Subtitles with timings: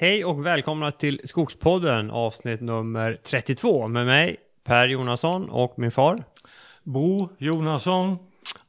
[0.00, 6.24] Hej och välkomna till Skogspodden avsnitt nummer 32 med mig Per Jonasson och min far.
[6.82, 8.18] Bo Jonasson.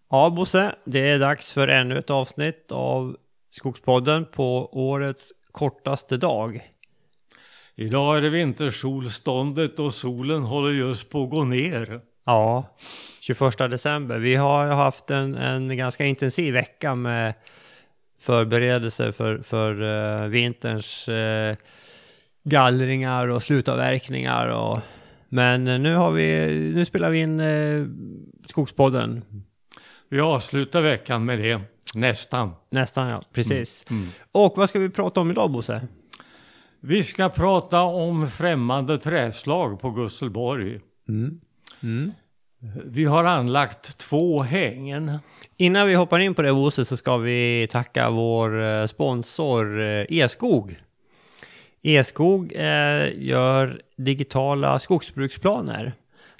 [0.10, 3.18] Ja Bosse, det är dags för ännu ett avsnitt av
[3.52, 6.70] Skogspodden på årets kortaste dag.
[7.76, 12.02] Idag är det vintersolståndet och solen håller just på att gå ner.
[12.26, 12.78] Ja,
[13.20, 14.18] 21 december.
[14.18, 17.34] Vi har haft en, en ganska intensiv vecka med
[18.20, 21.56] förberedelser för, för uh, vinterns uh,
[22.44, 24.48] gallringar och slutavverkningar.
[24.48, 24.80] Och,
[25.30, 27.88] men nu, har vi, nu spelar vi in uh,
[28.48, 29.24] Skogspodden.
[30.10, 31.62] Vi avslutar veckan med det.
[31.96, 32.52] Nästan.
[32.70, 33.86] Nästan ja, precis.
[33.90, 34.02] Mm.
[34.02, 34.14] Mm.
[34.32, 35.88] Och vad ska vi prata om idag Bosse?
[36.80, 40.80] Vi ska prata om främmande träslag på Gusselborg.
[41.82, 42.12] Mm.
[42.86, 45.20] Vi har anlagt två hängen.
[45.58, 50.06] Innan vi hoppar in på det Bosse så ska vi tacka vår eh, sponsor eh,
[50.10, 50.76] Eskog.
[51.84, 55.94] Eskog eh, gör digitala skogsbruksplaner.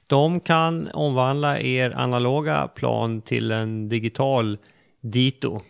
[0.08, 4.58] De kan omvandla er analoga plan till en digital
[5.02, 5.62] dito.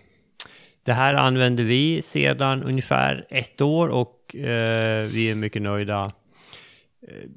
[0.83, 6.11] Det här använder vi sedan ungefär ett år och eh, vi är mycket nöjda.
[7.07, 7.29] Eh,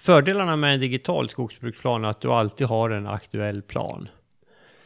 [0.00, 4.08] Fördelarna med en digital skogsbruksplan är att du alltid har en aktuell plan.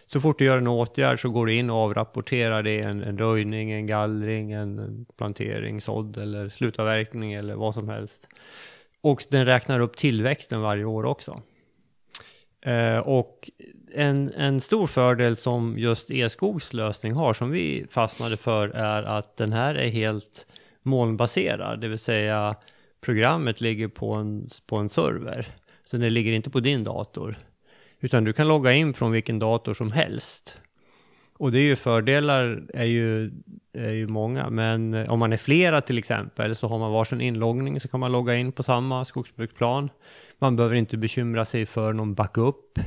[0.06, 3.18] Så fort du gör en åtgärd så går du in och avrapporterar det, en, en
[3.18, 8.28] röjning, en gallring, en plantering, sådd eller slutavverkning eller vad som helst.
[9.00, 11.42] Och den räknar upp tillväxten varje år också.
[12.66, 13.50] Eh, och
[13.94, 19.36] en, en stor fördel som just E-skogs lösning har, som vi fastnade för, är att
[19.36, 20.46] den här är helt
[20.82, 22.56] molnbaserad, det vill säga
[23.04, 25.54] programmet ligger på en, på en server.
[25.84, 27.38] Så det ligger inte på din dator.
[28.00, 30.58] Utan du kan logga in från vilken dator som helst.
[31.38, 33.30] Och det är ju fördelar är ju,
[33.72, 37.20] är ju många, men eh, om man är flera till exempel så har man varsin
[37.20, 39.90] inloggning så kan man logga in på samma skogsbruksplan.
[40.38, 42.78] Man behöver inte bekymra sig för någon backup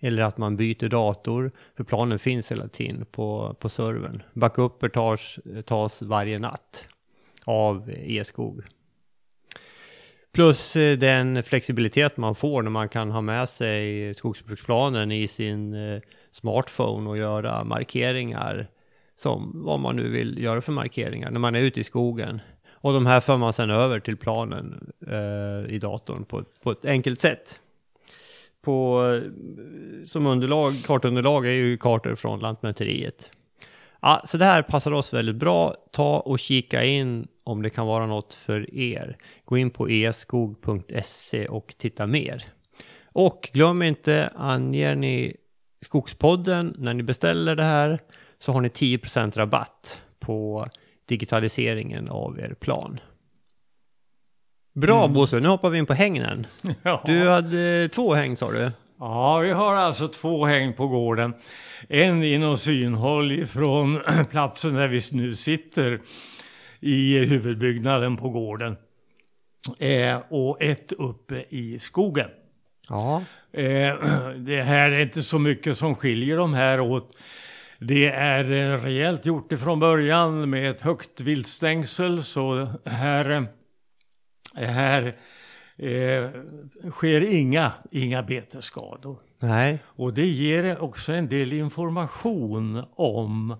[0.00, 4.22] eller att man byter dator, för planen finns hela tiden på, på servern.
[4.32, 6.86] Backuper tas, tas varje natt
[7.44, 8.62] av e-skog.
[10.38, 15.74] Plus eh, den flexibilitet man får när man kan ha med sig skogsbruksplanen i sin
[15.74, 16.00] eh,
[16.30, 18.66] smartphone och göra markeringar
[19.16, 22.40] som vad man nu vill göra för markeringar när man är ute i skogen.
[22.70, 26.84] Och de här för man sedan över till planen eh, i datorn på, på ett
[26.84, 27.60] enkelt sätt.
[28.62, 29.22] På, eh,
[30.06, 33.30] som underlag, kartunderlag är ju kartor från Lantmäteriet.
[34.00, 35.74] Ja, så det här passar oss väldigt bra.
[35.92, 39.16] Ta och kika in om det kan vara något för er.
[39.44, 42.44] Gå in på eskog.se och titta mer.
[43.12, 45.36] Och glöm inte, anger ni
[45.80, 48.00] Skogspodden när ni beställer det här
[48.38, 50.68] så har ni 10% rabatt på
[51.08, 53.00] digitaliseringen av er plan.
[54.74, 55.14] Bra mm.
[55.14, 56.46] Bosse, nu hoppar vi in på hängnen.
[56.82, 57.02] Ja.
[57.06, 58.70] Du hade två häng sa du?
[59.00, 61.34] Ja, vi har alltså två häng på gården.
[61.88, 64.00] En inom synhåll ifrån
[64.30, 66.00] platsen där vi nu sitter
[66.80, 68.76] i huvudbyggnaden på gården.
[69.78, 72.28] Eh, och ett uppe i skogen.
[72.88, 73.24] Ja.
[73.52, 73.94] Eh,
[74.36, 77.16] det här är inte så mycket som skiljer de här åt.
[77.78, 83.30] Det är eh, rejält gjort ifrån början med ett högt viltstängsel så här,
[84.56, 85.16] eh, här
[85.78, 86.30] eh,
[86.90, 89.16] sker inga, inga betesskador.
[89.40, 89.78] Nej.
[89.84, 93.56] Och det ger också en del information om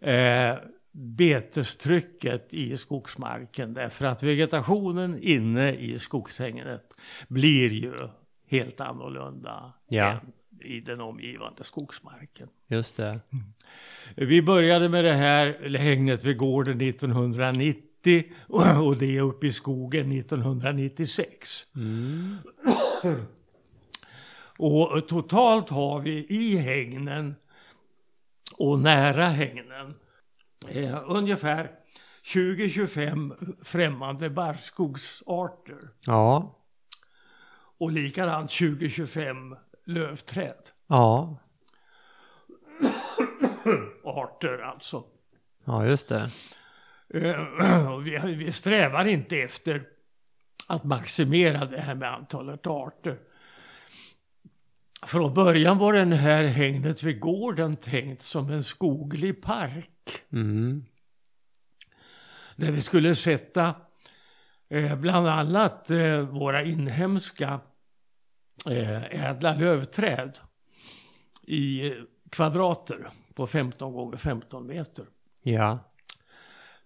[0.00, 0.54] eh,
[0.92, 6.94] betestrycket i skogsmarken därför att vegetationen inne i skogshängnet
[7.28, 8.08] blir ju
[8.46, 10.10] helt annorlunda ja.
[10.10, 10.32] än
[10.62, 12.48] i den omgivande skogsmarken.
[12.66, 13.20] Just det.
[13.32, 13.44] Mm.
[14.14, 17.89] Vi började med det här hängnet vid gården 1990
[18.82, 21.66] och det är uppe i skogen 1996.
[21.76, 22.36] Mm.
[24.58, 27.34] Och totalt har vi i hängnen
[28.56, 29.94] och nära hängnen
[30.68, 31.70] eh, ungefär
[32.24, 35.90] 20-25 främmande barrskogsarter.
[36.00, 36.56] Ja.
[37.78, 40.70] Och likadant 20-25 lövträd.
[40.86, 41.36] Ja.
[44.04, 45.04] Arter alltså.
[45.64, 46.30] Ja, just det.
[47.14, 49.82] Eh, vi, vi strävar inte efter
[50.66, 53.18] att maximera det här med antalet arter.
[55.06, 60.22] Från början var den här hängnet vid gården tänkt som en skoglig park.
[60.32, 60.84] Mm.
[62.56, 63.74] Där vi skulle sätta
[64.68, 67.60] eh, bland annat eh, våra inhemska
[68.66, 70.38] eh, ädla lövträd
[71.42, 71.92] i
[72.30, 75.06] kvadrater på 15 gånger 15 meter.
[75.42, 75.89] Ja.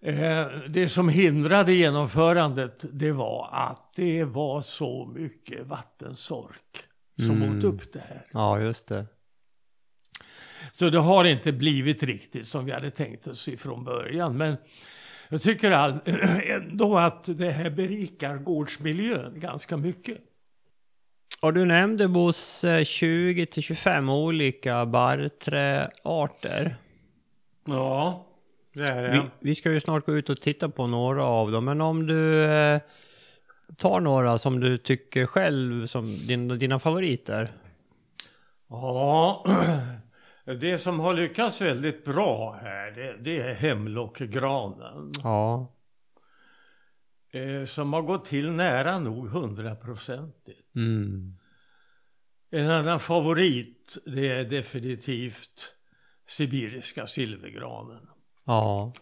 [0.05, 6.83] Eh, det som hindrade genomförandet det var att det var så mycket vattensork
[7.25, 7.57] som Mm.
[7.57, 8.25] åt upp det här.
[8.33, 9.05] Ja, just det.
[10.71, 14.37] Så det har inte blivit riktigt som vi hade tänkt oss ifrån början.
[14.37, 14.57] Men
[15.29, 15.99] jag tycker all,
[16.49, 20.17] ändå att det här berikar gårdsmiljön ganska mycket.
[21.41, 26.75] Och du nämnde Bosse 20 till 25 olika barrträarter.
[27.65, 28.25] Ja,
[28.75, 32.07] Vi, vi ska ju snart gå ut och titta på några av dem, men om
[32.07, 32.81] du eh,
[33.77, 37.51] tar några som du tycker själv som din, dina favoriter.
[38.69, 39.45] Ja,
[40.59, 45.11] det som har lyckats väldigt bra här det, det är hemlockgranen.
[45.23, 45.71] Ja.
[47.31, 50.75] Eh, som har gått till nära nog hundraprocentigt.
[50.75, 51.37] Mm.
[52.49, 55.75] En annan favorit det är definitivt
[56.27, 58.07] sibiriska silvergranen.
[58.45, 58.93] Ja.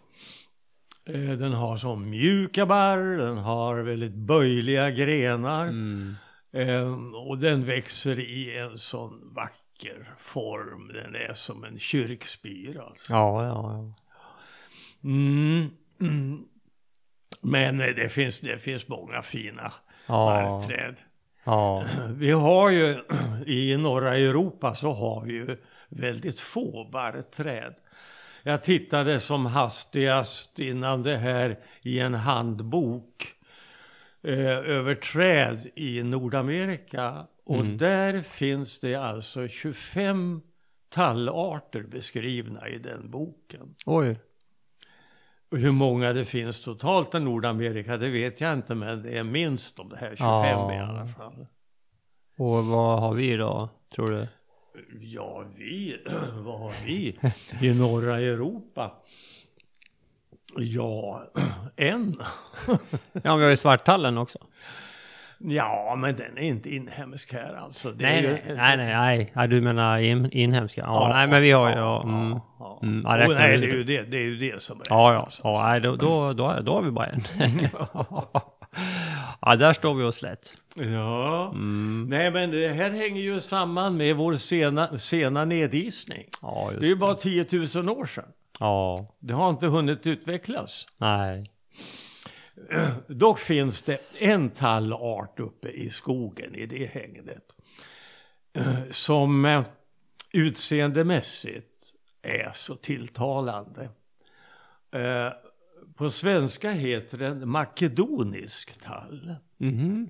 [1.06, 5.64] Eh, den har så mjuka barr, den har väldigt böjliga grenar.
[5.68, 6.16] Mm.
[6.52, 10.88] Eh, och den växer i en sån vacker form.
[10.94, 13.14] Den är som en kyrkspir alltså.
[13.14, 13.94] Ja, ja, ja.
[15.10, 15.70] Mm.
[16.02, 16.44] Mm.
[17.42, 19.74] Men eh, det finns, det finns många fina
[20.08, 20.14] Ja.
[20.26, 20.96] barrträd.
[21.44, 21.86] Ja.
[22.10, 23.04] Vi har ju
[23.46, 25.58] i norra Europa så har vi ju
[25.90, 27.76] väldigt få barrträd.
[28.44, 33.28] Jag tittade som hastigast innan det här i en handbok
[34.24, 37.28] eh, över träd i Nordamerika.
[37.46, 37.78] Och Mm.
[37.78, 40.42] där finns det alltså 25
[40.90, 43.76] tallarter beskrivna i den boken.
[43.86, 44.20] Oj.
[45.52, 49.24] Och hur många det finns totalt i Nordamerika det vet jag inte men det är
[49.24, 50.74] minst de här 25 Ja.
[50.74, 51.48] i alla fall.
[52.38, 54.28] Och vad har vi då, tror du?
[55.02, 55.98] Ja, vi,
[56.36, 57.20] vad har vi
[57.62, 58.92] i norra Europa?
[60.58, 61.24] Ja,
[61.76, 62.16] en.
[63.24, 64.40] Ja, vi har ju Svarttallen också.
[65.38, 67.92] Ja, men den är inte inhemsk här alltså.
[67.92, 70.82] Det Nej, ju nej, nej, nej, du menar in, inhemska?
[70.82, 72.40] Ja, Ja, nej, men vi har ju, ja, mm.
[72.60, 72.80] ja.
[72.84, 75.20] Mm, räknar nej, det är ju det, det, är ju det som är Ja, ja,
[75.20, 75.42] alltså.
[75.44, 77.22] ja nej, då, då, då, då har vi bara en.
[79.46, 80.54] Ja, där står vi oss lätt.
[80.76, 81.50] Ja.
[81.50, 82.06] Mm.
[82.10, 86.28] Nej, men det här hänger ju samman med vår sena, sena nedisning.
[86.42, 88.30] Ja, just Det är ju bara 10 000 år sedan.
[88.60, 90.88] Ja, Det har inte hunnit utvecklas.
[90.98, 91.50] nej.
[93.08, 97.48] Dock finns det en tallart uppe i skogen i det hängnet.
[98.54, 99.64] eh, Som eh,
[100.32, 103.90] utseendemässigt är så tilltalande.
[106.04, 109.36] På svenska heter den makedonisk tall.
[109.58, 110.10] Mhm.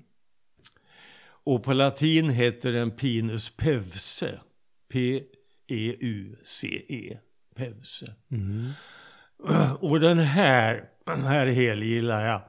[1.26, 4.28] Och på latin heter den Pinus pevse.
[4.28, 4.38] E
[5.68, 5.98] P-E-U-C-E.
[7.54, 8.14] Pevse.
[8.28, 8.72] Mhm.
[9.80, 12.42] Och den här, den här helgillar jag.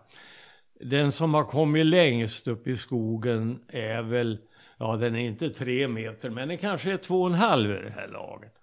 [0.89, 4.37] Den som har kommit längst upp i skogen är väl,
[4.77, 7.81] ja den är inte tre meter men den kanske är två och en halv i
[7.81, 8.53] det här laget.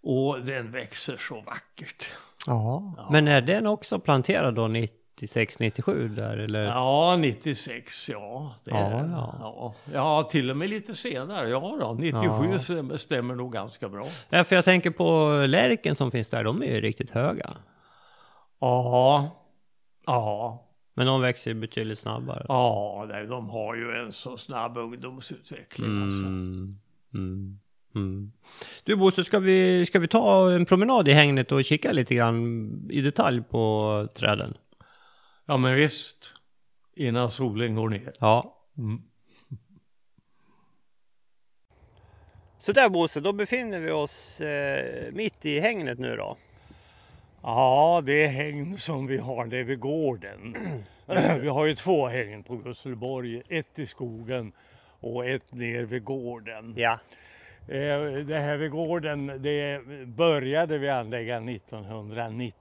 [0.00, 2.12] Och den växer så vackert.
[2.46, 6.66] Ja, men är den också planterad då 96, 97 där eller?
[6.66, 8.54] Ja, 96 ja.
[8.64, 9.34] Det Ja, är, ja.
[9.40, 9.74] ja.
[9.92, 10.22] ja.
[10.30, 11.48] till och med lite senare.
[11.48, 12.98] Ja då, 97 Ja.
[12.98, 14.06] stämmer- nog ganska bra.
[14.28, 17.50] Ja, för jag tänker på lärken som finns där, de är ju riktigt höga.
[18.60, 19.30] Ja,
[20.06, 20.66] ja.
[20.94, 22.44] Men de växer ju betydligt snabbare.
[22.48, 26.02] Ja, nej, de har ju en så snabb ungdomsutveckling.
[26.02, 26.26] Alltså.
[27.14, 27.58] Mm.
[27.94, 28.32] Mm.
[28.84, 32.70] Du Bosse, ska vi, ska vi ta en promenad i hängnet och kika lite grann
[32.90, 34.56] i detalj på träden?
[35.46, 36.34] Ja, men visst.
[36.94, 38.12] Innan solen går ner.
[38.20, 38.56] Ja.
[38.78, 39.02] Mm.
[42.58, 46.36] Så där Bosse, då befinner vi oss eh, mitt i hängnet nu då.
[47.42, 50.56] Ja, det är hägn som vi har där vid gården.
[51.40, 53.42] vi har ju två hägn på Gusselborg.
[53.48, 54.52] Ett i skogen
[55.00, 56.74] och ett ner vid gården.
[56.76, 56.98] Ja.
[57.70, 62.52] Eh, Det här vid gården, det började vi anlägga 1990.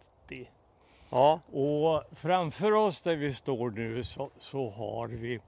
[1.10, 1.40] Ja.
[1.52, 5.40] Och framför oss där vi står nu så, så har, vi,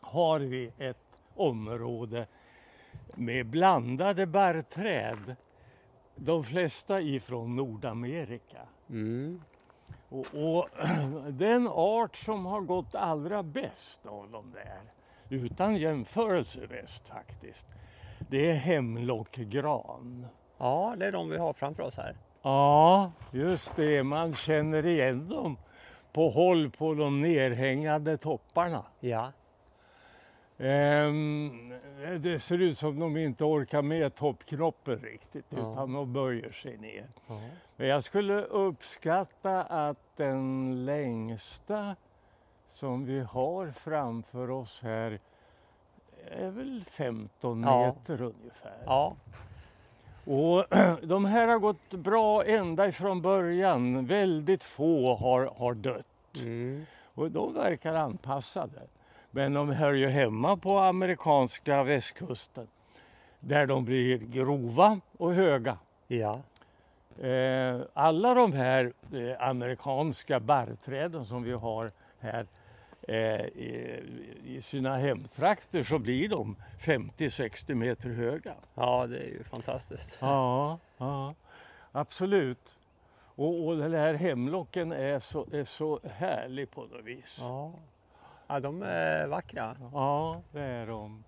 [0.00, 2.26] har vi ett område
[3.14, 5.36] med blandade barrträd.
[6.14, 8.60] De flesta ifrån Nordamerika.
[8.90, 9.42] Mm.
[10.08, 10.68] Och, och
[11.32, 14.80] den art som har gått allra bäst av de där,
[15.28, 17.66] utan jämförelse bäst faktiskt,
[18.32, 20.26] det är hemlockgran.
[20.58, 22.16] Ja, det är de vi har framför oss här.
[22.42, 24.02] Ja, just det.
[24.02, 25.56] Man känner igen dem
[26.12, 28.84] på håll på de nerhängande topparna.
[29.00, 29.32] Ja.
[30.58, 31.74] Ehm,
[32.20, 35.56] det ser ut som de inte orkar med toppknoppen riktigt Ja.
[35.72, 37.06] utan de böjer sig ner.
[37.26, 37.40] Ja.
[37.76, 41.96] Men jag skulle uppskatta att den längsta
[42.68, 45.18] som vi har framför oss här
[46.30, 47.86] är väl 15 Ja.
[47.86, 48.72] meter ungefär.
[48.86, 49.16] ja.
[50.24, 50.64] Och
[51.02, 54.06] de här har gått bra ända ifrån början.
[54.06, 56.06] Väldigt få har, har dött.
[56.40, 56.86] Mm.
[57.14, 58.80] Och de verkar anpassade.
[59.30, 62.66] Men de hör ju hemma på amerikanska västkusten.
[63.40, 65.78] Där de blir grova och höga.
[66.08, 66.40] Ja.
[67.26, 72.46] Eh, alla de här eh, amerikanska barrträden som vi har här
[73.08, 74.00] i,
[74.44, 78.54] i sina hemtrakter så blir de 50-60 meter höga.
[78.74, 80.18] ja, det är ju fantastiskt.
[80.20, 81.34] Ja, ja
[81.92, 82.74] absolut.
[83.34, 87.38] Och, och den här hemlocken är så, är så härlig på något vis.
[87.40, 87.72] Ja.
[88.46, 89.76] ja, de är vackra.
[89.92, 91.24] Ja, det är de.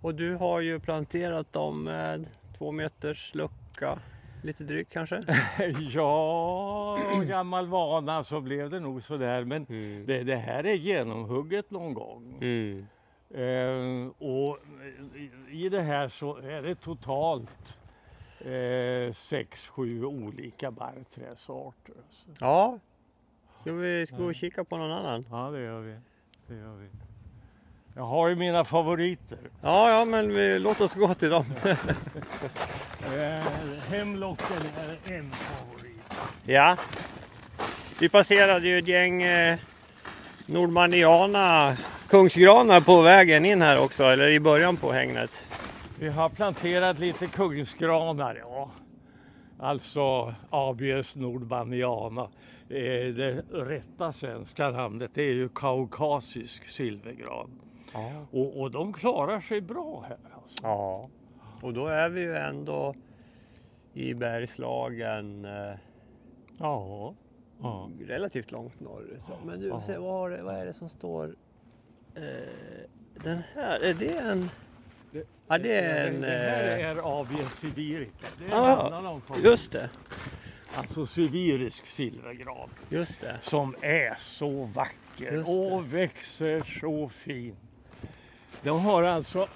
[0.00, 2.26] Och du har ju planterat dem med
[2.58, 3.98] två meters lucka,
[4.42, 5.24] lite drygt kanske?
[5.94, 9.44] Ja, gammal vana så blev det nog så där.
[9.44, 10.06] Men Mm.
[10.06, 12.38] det, det här är genomhugget någon gång.
[12.40, 12.86] Mm.
[13.34, 14.58] Eh, och
[15.52, 17.78] i- det här så är det totalt
[18.38, 21.94] eh, sex, sju olika barrträdsarter.
[22.40, 22.78] Ja,
[23.60, 25.26] ska vi gå och kika på någon annan?
[25.30, 25.96] ja, det gör vi.
[26.46, 26.88] Det gör vi.
[27.94, 29.38] Jag har ju mina favoriter.
[29.60, 31.44] Ja, ja, men vi, låt oss gå till dem.
[33.02, 33.44] Eh,
[33.90, 36.02] hemlocken är en favorit.
[36.44, 36.76] Ja,
[38.00, 39.58] vi passerade ju ett gäng eh,
[40.46, 41.76] Nordmaniana
[42.08, 45.44] kungsgranar på vägen in här också, eller i början på hängnet.
[45.98, 48.70] Vi har planterat lite kungsgranar, ja.
[49.58, 52.22] Alltså Abies nordbaniana.
[52.68, 57.50] Eh, det rätta svenska namnet är ju kaukasisk silvergran.
[57.92, 58.26] Ja.
[58.30, 60.18] Och, och de klarar sig bra här.
[60.34, 60.56] Alltså.
[60.62, 61.08] ja,
[61.62, 62.94] och då är vi ju ändå
[63.94, 65.74] i Bergslagen eh,
[66.58, 67.14] Ja.
[67.62, 67.90] ja.
[68.06, 69.22] relativt långt norrut.
[69.44, 69.82] Men du, Ja.
[69.82, 71.36] se, vad, vad är det som står?
[72.14, 72.22] Eh,
[73.14, 74.50] den här, är det en?
[75.12, 76.20] Det- Ja, det är en...
[76.20, 78.26] det här eh, är Abies sibirica.
[78.38, 79.22] Det är en Ah, annan dem.
[79.44, 79.90] Just det,
[80.76, 82.68] Alltså sibirisk silvergran.
[82.88, 83.38] just det.
[83.42, 85.74] som är så vacker Just det.
[85.74, 87.58] och växer så fint.
[88.62, 89.48] De har alltså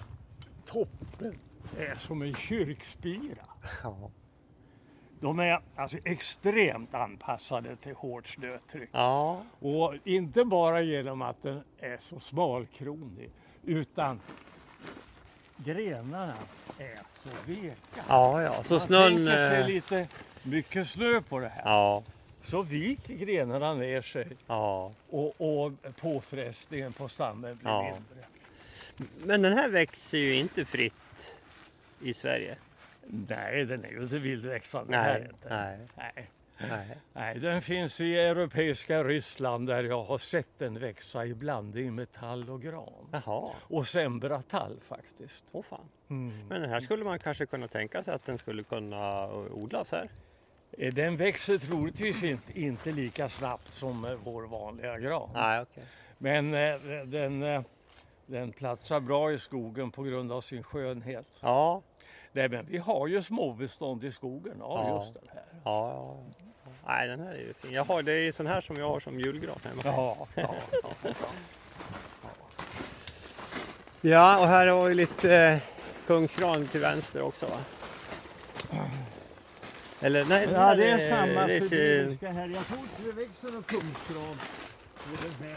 [0.66, 1.38] toppen
[1.78, 3.46] är som en kyrkspira.
[3.82, 4.10] Ja.
[5.20, 8.88] De är alltså extremt anpassade till hårt snötryck.
[8.92, 13.30] Ja, Och inte bara genom att den är så smalkronig
[13.64, 14.20] utan
[15.56, 16.34] grenarna
[16.78, 17.74] är så veka.
[18.08, 18.64] ja, ja.
[18.64, 19.14] Så Man snön...
[19.14, 20.08] tänker sig eh, lite
[20.42, 21.62] mycket snö på det här.
[21.64, 22.02] Ja,
[22.44, 24.92] Så viker grenarna ner sig ja.
[25.10, 27.82] och, och påfrestningen på stammen blir Ja.
[27.82, 28.26] mindre.
[29.24, 31.38] Men den här växer ju inte fritt
[32.02, 32.56] i Sverige.
[33.06, 35.48] Nej, den är ju inte vildväxande här Nej, inte.
[35.48, 36.28] nej, Nej.
[36.70, 36.98] nej.
[37.12, 42.12] Nej, den finns i europeiska Ryssland där jag har sett den växa i blandning med
[42.12, 42.92] tall och gran.
[43.12, 45.44] Jaha, Och sembratall faktiskt.
[45.52, 45.88] åh fan.
[46.10, 46.46] Mm.
[46.48, 49.92] Men den här skulle man kanske kunna tänka sig att den skulle kunna eh, odlas
[49.92, 50.08] här.
[50.72, 55.30] Eh, Den växer troligtvis inte, inte lika snabbt som eh, vår vanliga gran.
[55.34, 55.84] Nej, okej.
[56.18, 56.50] Men
[57.10, 57.64] den,
[58.26, 61.26] den platsar bra i skogen på grund av sin skönhet.
[61.40, 61.82] Ja,
[62.32, 65.04] Nej, men vi har ju småbestånd i skogen av Ja.
[65.04, 65.42] just den här.
[65.64, 66.16] ja, ja.
[66.86, 67.72] Nej, den här är ju fin.
[67.72, 69.82] Jag har, det är sån här som jag har som julgran hemma.
[69.84, 70.54] Ja, ja.
[74.00, 75.58] Ja, och här har vi lite eh,
[76.06, 77.58] kungsgran till vänster också va?
[80.00, 82.48] Eller nej, Ja, det är samma det är- sibiriska här.
[82.48, 84.36] Jag tror inte det växer någon kungsgran
[85.10, 85.56] på den här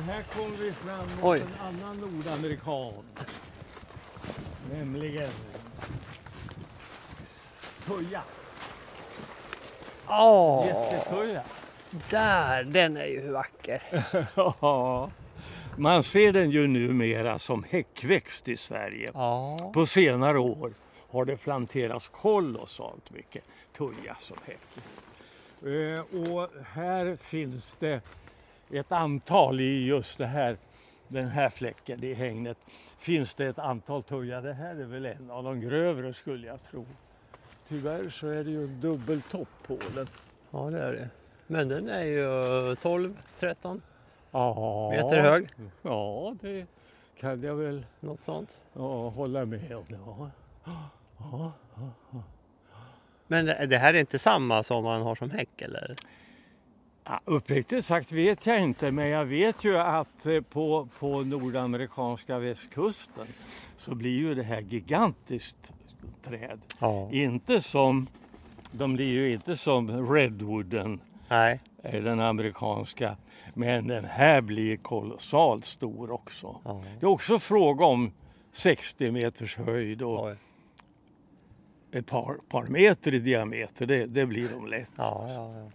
[0.00, 1.40] här kommer vi fram mot Oj.
[1.40, 2.92] en annan nordamerikan.
[4.72, 5.30] Nämligen
[7.86, 8.22] tuja.
[10.08, 11.42] Åh, Jättetuja.
[12.10, 14.04] där, den är ju vacker.
[14.34, 15.10] Ja.
[15.76, 19.10] Man ser den ju numera som häckväxt i Sverige.
[19.14, 20.72] Ja, På senare år
[21.10, 23.44] har det planterats kolossalt mycket
[23.78, 24.58] tuja som häck.
[25.66, 28.00] Eh, och här finns det
[28.70, 30.56] ett antal i just det här,
[31.08, 32.58] den här fläcken i hängnet.
[32.98, 34.40] Finns det ett antal tuja.
[34.40, 36.86] Det här är väl en av de grövre skulle jag tro.
[37.68, 40.08] Tyvärr så är det ju en dubbeltopp på den.
[40.50, 41.08] ja det är det.
[41.46, 42.24] Men den är ju
[42.74, 43.80] 12-13
[44.30, 45.48] Ja, meter hög.
[45.82, 46.66] Ja, det
[47.20, 48.58] kan jag väl Något sånt.
[48.72, 49.84] ja, hålla med om.
[51.18, 51.52] Ja.
[53.30, 55.94] Men det här är inte samma som man har som häck eller?
[57.04, 62.38] Ja, uppriktigt sagt vet jag inte, men jag vet ju att eh, på, på nordamerikanska
[62.38, 63.26] västkusten
[63.76, 65.72] så blir ju det här gigantiskt
[66.24, 66.60] träd.
[66.80, 67.08] Ja.
[67.12, 68.06] Inte som,
[68.72, 71.60] de blir ju inte som redwooden, Nej.
[71.82, 73.16] den amerikanska,
[73.54, 76.60] men den här blir kolossalt stor också.
[76.64, 76.82] Ja.
[77.00, 78.12] Det är också fråga om
[78.52, 80.36] 60 meters höjd och Oj.
[81.92, 84.92] Ett par, par meter i diameter, det, det blir de lätt.
[84.96, 85.70] Ja, ja, ja.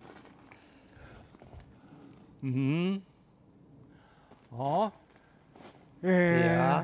[2.43, 3.01] Mm.
[4.49, 4.91] Ja.
[6.01, 6.11] Eh,
[6.55, 6.83] ja.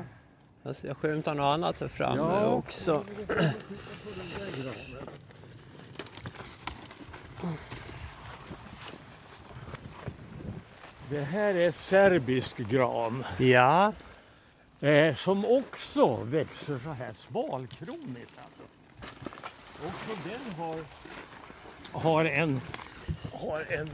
[0.62, 2.46] Jag ser- Jag skymtar något annat här framme Ja.
[2.46, 3.04] också.
[11.10, 13.92] Det här är serbisk gran Ja.
[14.80, 18.32] eh, som också växer så här svalkronigt.
[18.44, 18.61] Alltså.
[19.86, 20.76] Också den har,
[21.92, 22.60] har en,
[23.32, 23.90] har en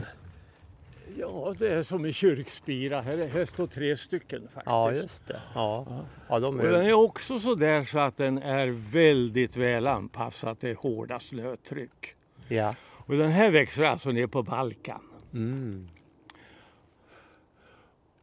[1.17, 3.01] Ja, det är som i kyrkspira.
[3.01, 4.65] Här, här står tre stycken faktiskt.
[4.65, 5.41] ja, just det.
[5.55, 6.89] Ja, ja de Och den är...
[6.89, 12.15] är också så där så att den är väldigt väl anpassad till hårda snötryck.
[12.47, 12.75] Ja.
[12.91, 15.01] Och den här växer alltså ner på Balkan.
[15.33, 15.89] Mm.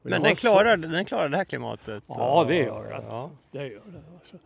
[0.02, 2.04] Men den klarar, den klarar det här klimatet?
[2.06, 3.02] Ja, det gör den.
[3.08, 3.30] Ja.
[3.50, 4.02] Det gör det.
[4.14, 4.36] Alltså.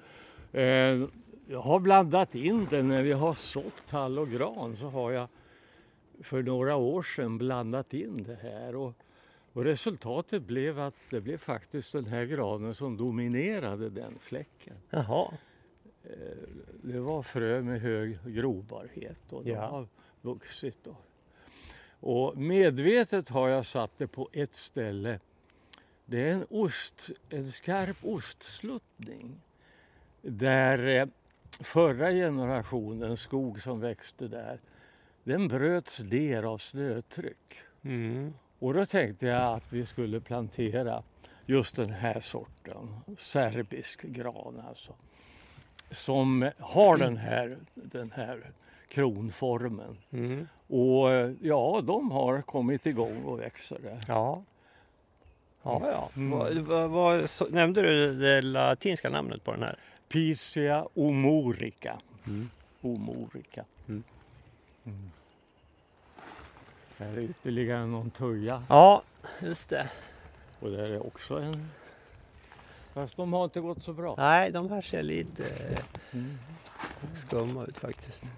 [1.50, 5.11] Eh, jag har blandat in den när vi har sått tall och gran så har
[5.11, 5.28] jag
[6.23, 8.95] för några år sedan blandat in det här och,
[9.52, 14.76] och resultatet blev att det blev faktiskt den här granen som dominerade den fläcken.
[14.90, 15.33] Jaha.
[16.83, 19.66] Det var frö med hög grobarhet och de Ja.
[19.66, 19.87] har
[20.21, 20.87] vuxit.
[20.87, 20.97] Och,
[22.00, 25.21] och medvetet har jag satt det på ett ställe.
[26.07, 29.40] Det är en, ost, en skarp ostsluttning
[30.23, 31.07] där eh,
[31.61, 34.61] förra generationens skog som växte där
[35.25, 37.62] den bröts ner av snötryck.
[37.83, 38.35] Mm.
[38.59, 41.02] Och då tänkte jag att vi skulle plantera
[41.47, 44.93] just den här sorten, serbisk gran alltså.
[45.91, 48.50] Som har den här, den här
[48.89, 49.97] kronformen.
[50.10, 50.49] Mm.
[50.67, 51.08] Och
[51.41, 54.00] ja, de har kommit igång och växer där.
[54.08, 54.43] Ja.
[55.63, 56.10] Ja, ja.
[56.17, 56.39] Mm.
[56.39, 59.78] Vad, vad, vad, nämnde du det latinska namnet på den här?
[60.11, 62.01] Pisia omorica.
[62.27, 62.51] Mm.
[62.81, 63.65] Omorica.
[63.89, 64.03] Mm.
[64.87, 65.11] Mm.
[66.99, 69.03] Här är ytterligare någon tuja Ja,
[69.43, 69.89] just det.
[70.61, 71.71] och där är också en.
[72.95, 74.15] Fast de har inte gått så bra.
[74.19, 75.45] Nej, de här ser lite
[76.13, 76.39] Mm.
[77.17, 78.33] skumma ut faktiskt.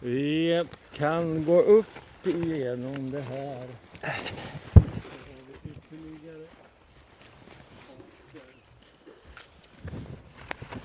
[0.00, 3.68] Vi kan gå upp igenom det här.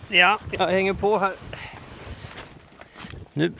[0.10, 1.34] Ja, jag hänger på här.
[3.34, 3.54] Nu.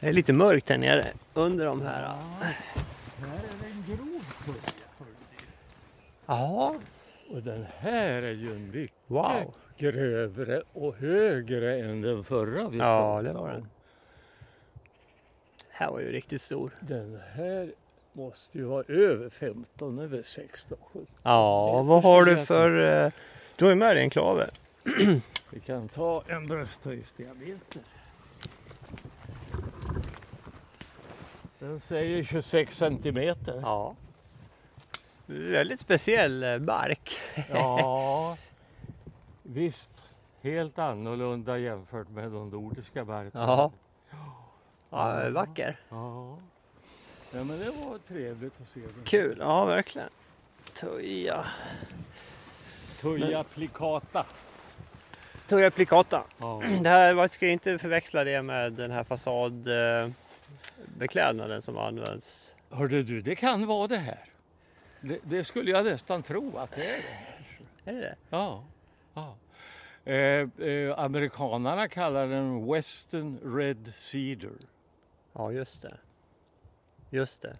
[0.00, 2.02] Det är lite mörkt här nere under de här.
[2.02, 2.18] Ja,
[3.20, 4.56] här är en grov tuja.
[6.26, 6.74] Ja,
[7.30, 9.54] Och den här är ju mycket wow.
[9.78, 13.48] grövre och högre än den förra vi Ja, det var om.
[13.54, 13.68] den.
[15.70, 16.70] här var ju riktigt stor.
[16.80, 17.72] Den här
[18.12, 21.06] måste ju vara över 15, över 16, 17.
[21.22, 23.04] Ja, vad har du för...
[23.06, 23.12] eh,
[23.56, 24.50] Du har ju med dig en klave.
[25.50, 27.82] Vi kan ta en brösthöjdsdiameter.
[31.58, 33.60] Den säger 26 centimeter.
[33.62, 33.94] Ja.
[35.26, 37.20] Väldigt speciell eh, bark.
[37.50, 38.36] Ja,
[39.42, 40.02] visst.
[40.42, 43.48] Helt annorlunda jämfört med de nordiska barrträden.
[43.48, 43.72] Ja.
[44.90, 45.80] Ja, vacker.
[45.88, 46.38] Ja.
[47.30, 49.04] ja, men det var trevligt att se den.
[49.04, 50.10] Kul, ja verkligen.
[50.80, 51.46] Tuja.
[53.00, 54.24] Tuja plicata.
[55.48, 56.24] Tuja plicata.
[56.38, 56.62] Ja.
[56.82, 62.54] Det här, man ska ju inte förväxla det med den här fasadbeklädnaden som används.
[62.70, 64.24] Hörde du, det kan vara det här.
[65.00, 67.18] Det, det skulle jag nästan tro att det är det.
[67.90, 68.16] Är det det?
[68.30, 68.64] Ja.
[69.14, 69.34] ja.
[70.12, 74.50] Eh, eh, amerikanarna kallar den Western Red Cedar.
[75.32, 75.94] Ja, just det.
[77.10, 77.56] Just det.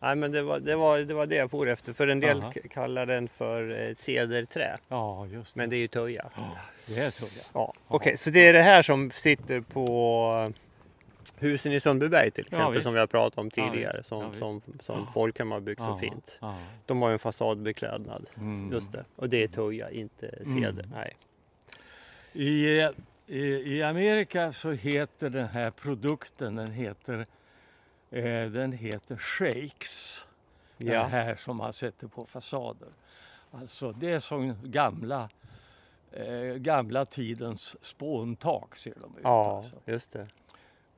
[0.00, 1.92] Nej, men det var, det, var, det var det jag for efter.
[1.92, 2.52] För en del Aha.
[2.70, 4.78] kallar den för ett cederträ.
[4.88, 5.58] Ja, just det.
[5.60, 6.30] Men det är ju tuja.
[6.36, 7.42] Ja, det är tuja.
[7.52, 10.52] Ja, Okej, så det är det här som sitter på
[11.38, 12.82] husen i Sundbyberg till exempel visst.
[12.84, 13.96] som vi har pratat om Ja, tidigare.
[13.96, 14.08] visst.
[14.08, 16.38] som, Ja, som, som Folkhem har byggt så Ja, fint.
[16.40, 16.56] Ja.
[16.86, 18.26] De har ju en fasadbeklädnad.
[18.36, 18.72] Mm.
[18.72, 19.04] Just det.
[19.16, 20.68] Och det är tuja, inte ceder.
[20.84, 20.90] Mm.
[20.94, 21.16] Nej.
[22.32, 22.80] I,
[23.26, 23.40] i,
[23.76, 27.26] I Amerika så heter den här produkten, den heter,
[28.18, 30.26] eh, den heter shakes.
[30.76, 31.02] Den Ja.
[31.04, 32.88] här som man sätter på fasader.
[33.50, 35.28] Alltså det är som gamla,
[36.12, 39.20] eh, gamla tidens spåntak ser de ut.
[39.22, 39.90] ja, Alltså.
[39.90, 40.26] just det.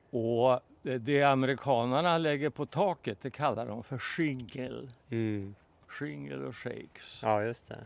[0.09, 0.59] Och
[0.99, 4.87] det amerikanarna lägger på taket det kallar de för shingle.
[5.09, 5.55] Mm.
[5.87, 7.19] Shingle och shakes.
[7.23, 7.77] Ja, just det.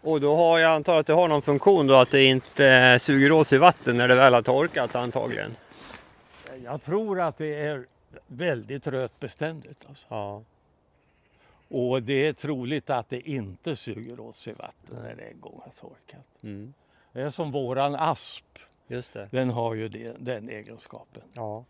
[0.00, 3.32] Och då har jag antar att det har någon funktion då att det inte suger
[3.32, 5.56] åt sig vatten när det väl har torkat antagligen.
[6.64, 7.86] Jag tror att det är
[8.26, 9.86] väldigt rötbeständigt.
[9.88, 10.06] Alltså.
[10.08, 10.42] Ja.
[11.68, 15.60] Och det är troligt att det inte suger åt sig vatten när det en gång
[15.64, 16.42] har torkat.
[16.42, 16.74] Mm.
[17.12, 18.58] Det är som våran asp.
[18.86, 19.28] Just det.
[19.30, 21.22] Den har ju det, den egenskapen.
[21.34, 21.64] Ja.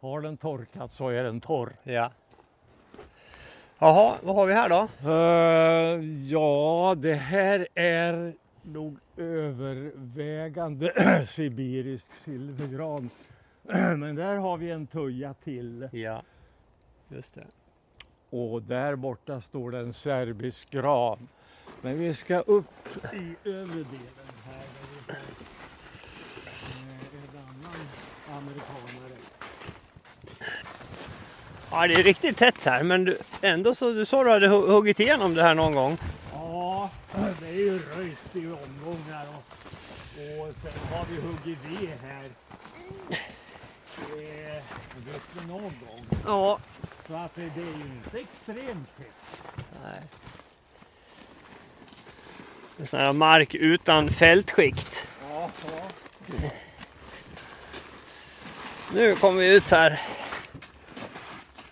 [0.00, 1.76] Har den torkat så är den torr.
[1.82, 2.10] Ja.
[3.78, 4.88] Jaha, vad har vi här då?
[5.08, 10.92] Uh, ja, det här är nog övervägande
[11.28, 13.10] sibirisk silvergran.
[13.96, 15.88] Men där har vi en tuja till.
[15.92, 16.22] Ja,
[17.08, 17.46] just det.
[18.30, 21.28] Och där borta står det en serbisk gran.
[21.82, 22.64] Men vi ska upp
[23.12, 24.64] i övre delen här
[25.06, 25.18] där vi har
[27.18, 29.18] en annan amerikanare.
[31.70, 34.66] Ja, det är riktigt tätt här, men du, ändå så du sa du hade hu-
[34.70, 35.98] huggit igenom det här någon gång.
[36.32, 36.90] Ja,
[37.40, 39.44] det är ju röjt i omgångar och,
[40.48, 42.28] och sen har vi huggit ved här.
[44.02, 44.62] Eh,
[45.12, 46.06] vet du någon gång.
[46.26, 46.58] Ja.
[47.06, 49.54] Så att det, det är inte extremt tätt.
[49.84, 50.02] Nej.
[52.78, 55.08] En sån här mark utan fältskikt.
[55.30, 56.50] Ja, ja.
[58.94, 60.00] Nu kommer vi ut här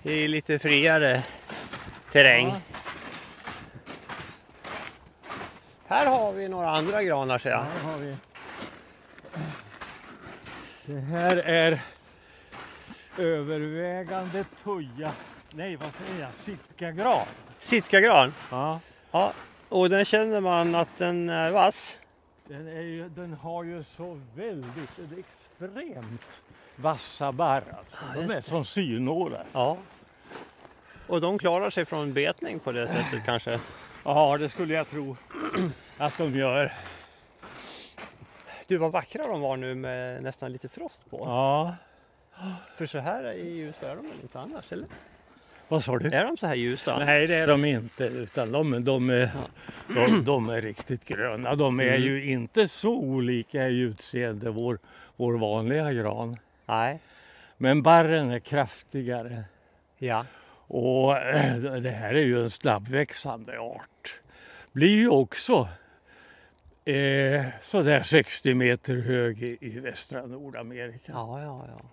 [0.03, 1.23] i lite friare
[2.13, 2.47] terräng.
[2.47, 2.61] Ja.
[5.89, 7.59] Här har vi några andra granar ser jag.
[7.65, 8.17] Här har vi.
[10.85, 11.81] Det här är
[13.19, 15.13] övervägande tuja.
[15.55, 16.33] Nej, vad säger jag?
[16.35, 17.27] Sitkagran.
[17.59, 18.35] Sitkagran.
[18.51, 18.81] Ja.
[19.11, 19.33] Ja,
[19.69, 21.97] och den känner man att den är vass.
[22.45, 26.41] Den, är ju, den har ju så väldigt, extremt
[26.77, 27.65] vassa barr.
[27.79, 28.05] Alltså.
[28.15, 29.45] De just är som synålar.
[29.53, 29.77] Ja.
[31.07, 33.61] Och de klarar sig från betning på det sättet kanske.
[34.05, 35.17] Ja, det skulle jag tro
[35.99, 36.75] att de gör.
[38.67, 41.19] Du vad vackra de var nu med nästan lite frost på.
[41.19, 41.77] Ja.
[42.77, 44.89] För så här i ljusa är de väl inte annars eller?
[45.69, 46.09] Vad sa du?
[46.09, 46.99] Är de så här ljusa?
[46.99, 48.05] Nej, det är de inte.
[48.05, 49.31] Utan de, de, är,
[49.89, 51.55] de, de är riktigt gröna.
[51.55, 52.03] De är Mm.
[52.03, 54.79] ju inte så olika i utseende, vår,
[55.17, 56.37] vår vanliga gran.
[56.67, 56.99] Nej.
[57.57, 59.45] Men barren är kraftigare.
[59.99, 60.27] Ja.
[60.69, 64.21] Och eh, det här är ju en snabbväxande art.
[64.73, 65.69] Blir ju också
[66.85, 71.13] eh, sådär 60 meter hög i, i västra Nordamerika.
[71.13, 71.85] Ja, ja, ja.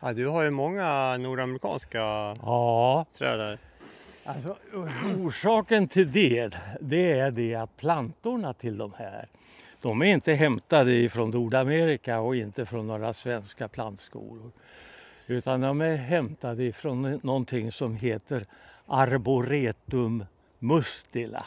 [0.00, 1.98] Ja, du har ju många nordamerikanska
[2.42, 3.58] Ja, träd där.
[4.24, 4.56] alltså,
[5.18, 9.28] orsaken till det, det är det att plantorna till de här,
[9.82, 14.50] de är inte hämtade ifrån Nordamerika och inte från några svenska plantskolor.
[15.26, 18.46] Utan de är hämtade ifrån någonting som heter
[18.86, 20.24] Arboretum
[20.58, 21.46] mustila.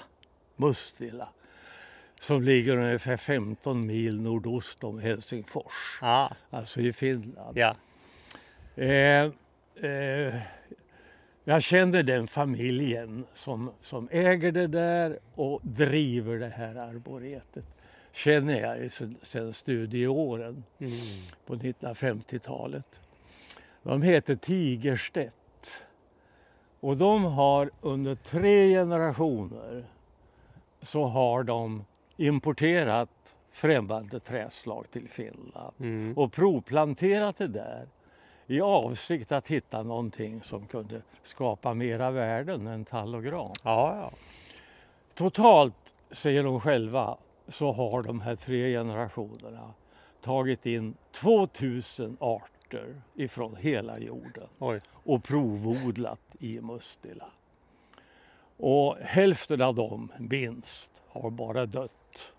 [0.56, 1.30] Mustila.
[2.20, 7.58] Som ligger ungefär 15 mil nordost om Helsingfors, Ja, alltså i Finland.
[7.58, 7.76] ja.
[8.80, 9.32] Eh,
[9.90, 10.36] eh,
[11.44, 17.66] jag känner den familjen som, som äger det där och driver det här arboretet.
[18.12, 20.92] Känner jag sen studieåren Mm.
[21.46, 23.00] på 1950-talet.
[23.84, 25.86] De heter Tigerstedt.
[26.80, 29.86] Och de har under tre generationer
[30.82, 31.86] så har de
[32.18, 36.18] importerat främmande träslag till Finland Mm.
[36.18, 37.88] och provplanterat det där
[38.50, 43.54] i avsikt att hitta någonting som kunde skapa mera värden än tall och gran.
[43.64, 44.12] Ja, ja.
[45.14, 49.74] Totalt, säger de själva, så har de här tre generationerna
[50.22, 54.82] tagit in 2000 arter ifrån hela jorden Oj.
[54.92, 57.26] och provodlat i Mustila.
[58.58, 62.32] Och hälften av dem, minst, har bara dött.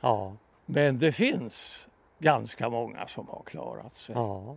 [0.00, 0.32] Ja,
[0.66, 1.86] Men det finns
[2.18, 4.14] ganska många som har klarat sig.
[4.14, 4.56] ja.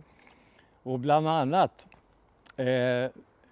[0.82, 1.86] Och bland annat
[2.56, 3.10] eh,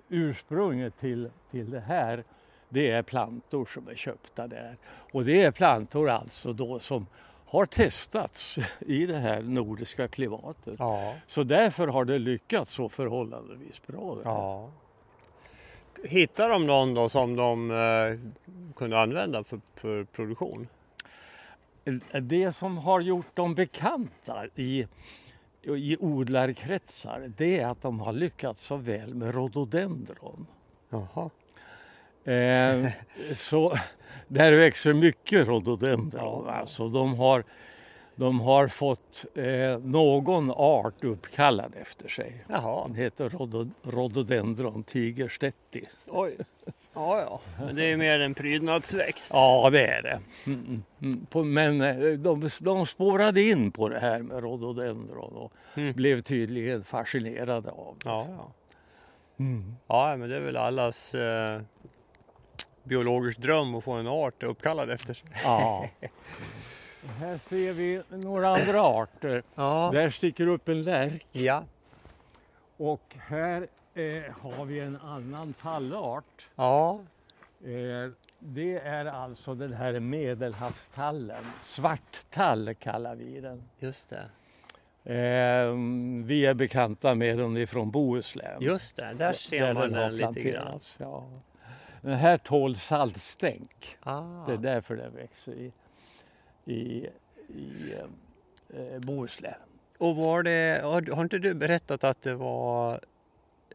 [0.09, 2.25] ursprunget till, till det här
[2.69, 4.77] det är plantor som är köpta där.
[5.13, 7.07] Och det är plantor alltså då som
[7.47, 10.77] har testats i det här nordiska klimatet.
[10.79, 14.19] Ja, Så därför har det lyckats så förhållandevis bra.
[14.25, 14.71] ja.
[16.05, 20.69] Hittar de någon då som de eh, kunde använda för, för produktion?
[22.23, 24.87] Det som har gjort dem bekanta i,
[25.77, 30.47] i odlarkretsar det är att de har lyckats så väl med rhododendron.
[30.91, 31.31] Jaha.
[32.35, 32.91] Eh,
[33.37, 33.79] så
[34.29, 36.49] där växer mycket rhododendron.
[36.49, 37.45] Alltså, de, har,
[38.15, 42.45] De har fått eh, någon art uppkallad efter sig.
[42.49, 42.87] Jaha.
[42.87, 43.29] Den heter
[43.83, 45.85] Rhododendron tigerstetti.
[46.07, 46.37] Oj.
[46.95, 47.41] Ja, ja.
[47.65, 49.31] Men det är mer en prydnadsväxt.
[49.35, 50.21] Ja, det är det.
[50.47, 51.27] Mm, mm, mm.
[51.27, 55.93] På, men eh, de, de spårade in på det här med rhododendron och Mm.
[55.93, 58.09] blev tydligen fascinerade av det.
[58.11, 58.53] Ja, ja.
[59.87, 61.61] Ja, men det är väl allas eh,
[62.85, 65.29] biologers dröm att få en art uppkallad efter sig.
[65.45, 65.89] Ja.
[67.19, 69.43] Här ser vi några andra arter.
[69.55, 69.91] Ja.
[69.93, 71.65] Där sticker upp en lärk Ja.
[72.77, 73.67] och här
[73.99, 76.49] eh, har vi en annan tallart.
[76.57, 77.01] Ja.
[77.65, 81.45] Eh, det är alltså den här medelhavstallen.
[81.61, 83.63] Svarttall kallar vi den.
[83.79, 84.25] Just det.
[85.15, 85.75] Eh,
[86.25, 88.63] vi är bekanta med den ifrån Bohuslän.
[88.63, 90.81] Just det, där ser där man den lite grann.
[90.99, 91.29] Ja.
[92.01, 93.97] Den här tål saltstänk.
[94.01, 94.47] Ah.
[94.47, 95.73] Det är därför den växer i,
[96.65, 97.07] i,
[97.49, 99.55] i eh, eh, Bohuslän.
[99.99, 103.01] Och var det, har, har inte du berättat att det var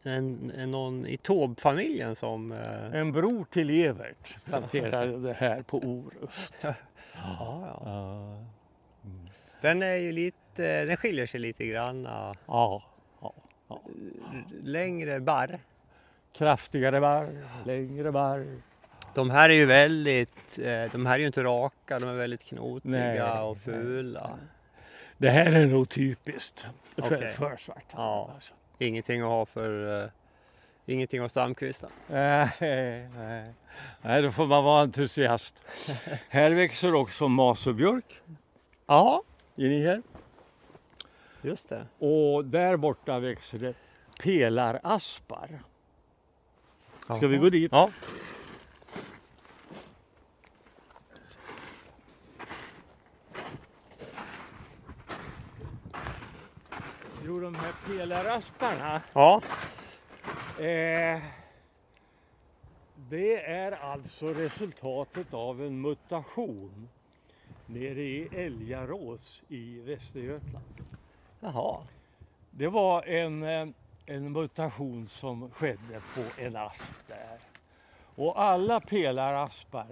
[0.04, 2.52] en, en, någon i Taube-familjen som...
[2.52, 6.54] Eh, En bror till Evert planterade det här på Orust.
[6.62, 6.74] ja,
[7.14, 7.80] ja.
[7.84, 8.36] Ja,
[9.60, 12.06] Den är ju lite, den skiljer sig lite grann.
[12.06, 12.82] eh, ja,
[13.20, 13.80] ja.
[14.62, 15.58] Längre barr.
[16.32, 18.60] Kraftigare barr, längre barr.
[19.14, 22.44] De här är ju väldigt, eh, de här är ju inte raka, de är väldigt
[22.44, 24.38] knotiga Nej, och fula.
[25.18, 27.28] Det här är nog typiskt för, Okej.
[27.32, 27.82] för svarttall.
[27.96, 28.30] Ja.
[28.34, 28.54] Alltså.
[28.78, 30.10] Ingenting att ha för, eh,
[30.86, 31.88] ingenting att stamkvista.
[32.06, 32.48] Nej,
[33.16, 33.52] nej.
[34.02, 35.64] nej, då får man vara entusiast.
[36.28, 38.20] här växer också masobjörk.
[38.86, 39.22] Ja,
[39.56, 40.02] Är ni här?
[41.42, 41.86] just det.
[42.06, 43.74] Och där borta växer det
[44.22, 45.48] pelaraspar.
[47.00, 47.42] Ska vi Jaha.
[47.42, 47.72] gå dit?
[47.72, 47.90] Ja.
[57.26, 59.40] Jo, de här pelarasparna, Ja.
[60.58, 61.22] eh,
[63.10, 66.88] det är alltså resultatet av en mutation
[67.66, 70.64] nere i Älgarås i Västergötland.
[71.40, 71.82] Jaha.
[72.50, 73.68] Det var en, eh,
[74.06, 77.38] en mutation som skedde på en asp där.
[78.16, 79.86] Och alla pelaraspar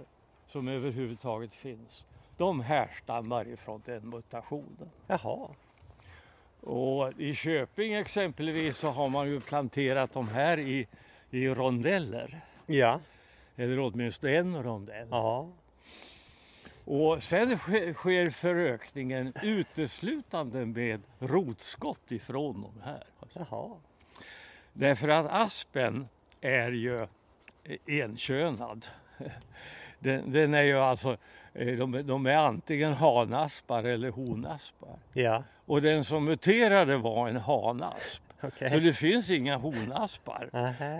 [0.47, 2.05] som överhuvudtaget finns,
[2.37, 4.89] de härstammar ifrån den mutationen.
[5.07, 5.47] Jaha.
[6.63, 10.87] Och i Köping exempelvis så har man ju planterat de här i,
[11.29, 12.41] i rondeller.
[12.65, 12.99] Ja.
[13.55, 15.07] Eller åtminstone en rondell.
[15.11, 15.49] Ja.
[16.85, 23.03] Och sen sker, förökningen uteslutande med rotskott ifrån de här.
[23.33, 23.71] Jaha.
[24.73, 26.07] Därför att aspen
[26.41, 27.07] är ju
[27.87, 28.85] enkönad.
[29.99, 31.17] Den, den är ju alltså,
[31.53, 34.99] eh, de, de är antingen hanaspar eller honaspar.
[35.13, 35.43] Ja.
[35.65, 38.23] Och den som muterade var en hanasp.
[38.41, 38.69] Okej.
[38.71, 40.49] Så det finns inga honaspar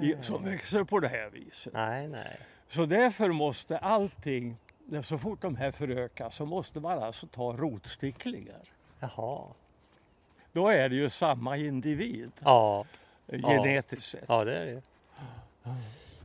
[0.04, 1.74] i, som växer på det här viset.
[1.74, 2.38] Nej, nej.
[2.68, 4.58] Så därför måste allting,
[5.04, 8.62] så fort de här förökas så måste man alltså ta rotsticklingar.
[9.00, 9.42] Jaha.
[10.52, 12.86] Då är det ju samma individ Ja.
[13.28, 14.24] genetiskt sett.
[14.28, 14.82] Ja, det är det.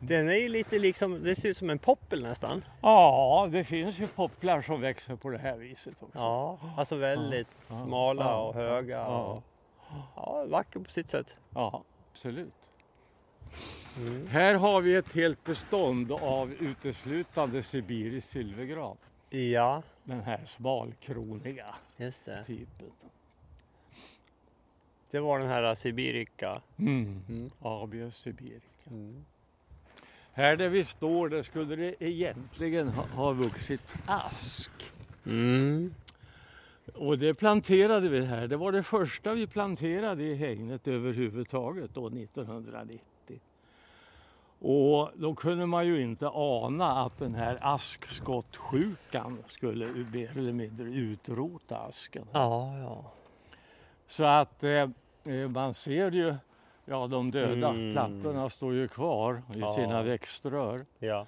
[0.01, 2.65] Den är ju lite liksom, det ser ut som en poppel nästan.
[2.83, 6.19] Ja, det finns ju popplar som växer på det här viset också.
[6.19, 7.75] Ja, alltså väldigt Ja.
[7.75, 8.43] smala Ja.
[8.49, 9.07] och höga.
[9.07, 9.43] Och,
[10.17, 11.37] ja, vacker på sitt sätt.
[11.55, 11.83] Ja,
[12.13, 12.53] absolut.
[13.97, 14.27] Mm.
[14.27, 18.97] Här har vi ett helt bestånd av uteslutande sibirisk silvergrav.
[19.31, 22.45] Ja, Den här smalkroniga just det.
[22.45, 22.91] typen.
[25.11, 26.63] Det var den här Sibirica.
[26.79, 27.23] Mm.
[27.29, 27.51] Mm.
[27.61, 28.91] Abies sibirica.
[28.91, 29.25] Mm.
[30.39, 34.71] Här där vi står, där skulle det egentligen ha, ha vuxit ask.
[35.27, 35.95] Mm.
[36.95, 38.47] Och det planterade vi här.
[38.47, 43.01] Det var det första vi planterade i hägnet överhuvudtaget då 1990.
[44.59, 50.89] Och då kunde man ju inte ana att den här askskottsjukan skulle mer eller mindre
[50.89, 52.27] utrota asken.
[52.33, 53.13] Ja, ja.
[54.07, 54.91] Så att eh,
[55.25, 56.35] eh, man ser ju,
[56.89, 57.93] ja de döda Mm.
[57.93, 59.75] plantorna står ju kvar i Ja.
[59.75, 60.87] sina växtrör.
[60.99, 61.27] Ja.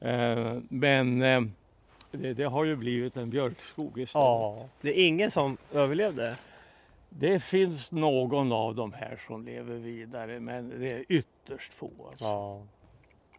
[0.00, 1.40] Eh, men eh,
[2.10, 4.12] det, det har ju blivit en björkskog istället.
[4.24, 4.58] ja.
[4.80, 6.36] Det är ingen som överlevde.
[7.10, 11.90] Det finns någon av de här som lever vidare men det är ytterst få.
[12.08, 12.24] Alltså.
[12.24, 12.62] Ja.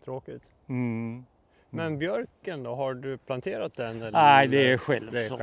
[0.05, 0.43] Tråkigt.
[0.67, 1.25] Mm.
[1.69, 4.01] Men björken då, har du planterat den?
[4.01, 4.11] Eller?
[4.11, 5.41] Nej, det är självsått.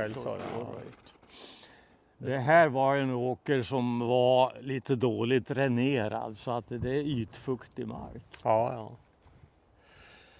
[2.17, 2.39] Det ja.
[2.39, 8.21] Här var en åker som var lite dåligt dränerad så att det är ytfuktig mark.
[8.43, 8.91] Ja, ja.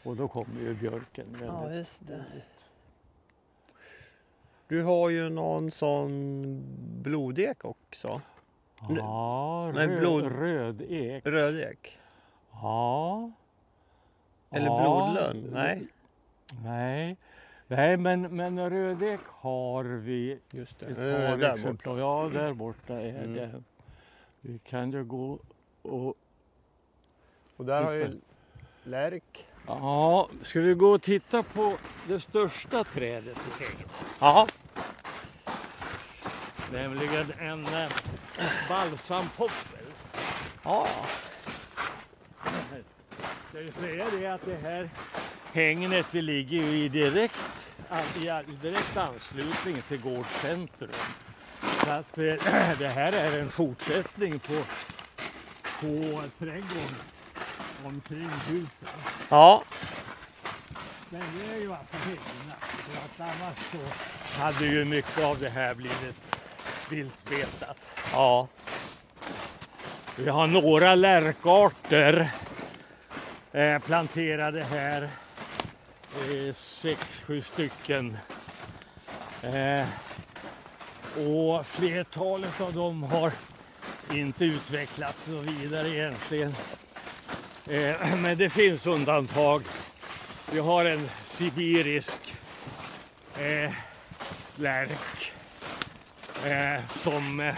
[0.09, 1.37] Och då kommer ju björken.
[1.41, 2.23] Ja, väldigt just det.
[4.67, 6.63] Du har ju någon sån
[7.03, 8.21] blodek också.
[8.89, 11.25] Ja, Nej, röd, blod- rödek.
[11.25, 11.97] Rödek.
[12.51, 13.31] Ja.
[14.51, 14.81] Eller Ja.
[14.81, 15.49] blodlönn.
[15.53, 15.87] Nej,
[16.63, 17.17] Nej,
[17.67, 20.85] Nej men, men rödek har vi just det.
[20.85, 21.53] ett Eh, par där borta.
[21.53, 21.97] exemplar.
[21.97, 23.33] Ja, där borta är Mm.
[23.33, 23.63] det.
[24.41, 25.39] Vi kan ju gå
[25.81, 26.15] och...
[27.57, 28.09] Och där har Titta.
[28.11, 28.19] ju
[28.83, 29.45] lärk.
[29.67, 31.77] Ja, ska vi gå och titta på
[32.07, 33.37] det största trädet?
[34.21, 34.47] Ja,
[36.71, 37.91] Nämligen en eh,
[38.69, 39.85] balsampoppel.
[40.63, 40.87] ja.
[43.49, 44.89] Ska ju säga det att det här
[45.53, 47.69] hängnet det ligger ju i direkt,
[48.47, 50.89] i direkt anslutning till gårdscentrum.
[51.83, 52.23] Så att eh,
[52.79, 54.53] det här är en fortsättning på,
[55.81, 56.95] på trädgården
[57.85, 58.95] omkring huset.
[59.29, 59.63] Ja,
[61.09, 62.55] Men det är ju alltså hängna.
[62.59, 66.37] För att annars så hade ju mycket av det här blivit
[66.89, 67.77] viltbetat.
[68.13, 68.47] ja.
[70.15, 72.31] Vi har några lärkarter
[73.57, 75.01] eh, planterade här.
[76.13, 78.17] Eh, sex, sju stycken.
[79.41, 79.85] Eh,
[81.27, 83.31] och flertalet av dem har
[84.13, 86.55] inte utvecklats så vidare egentligen.
[87.69, 89.61] Eh, men det finns undantag.
[90.51, 92.35] Vi har en sibirisk
[93.37, 93.71] eh,
[94.55, 95.33] lärk
[96.45, 97.55] eh, som eh,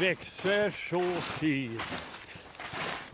[0.00, 1.82] växer så fint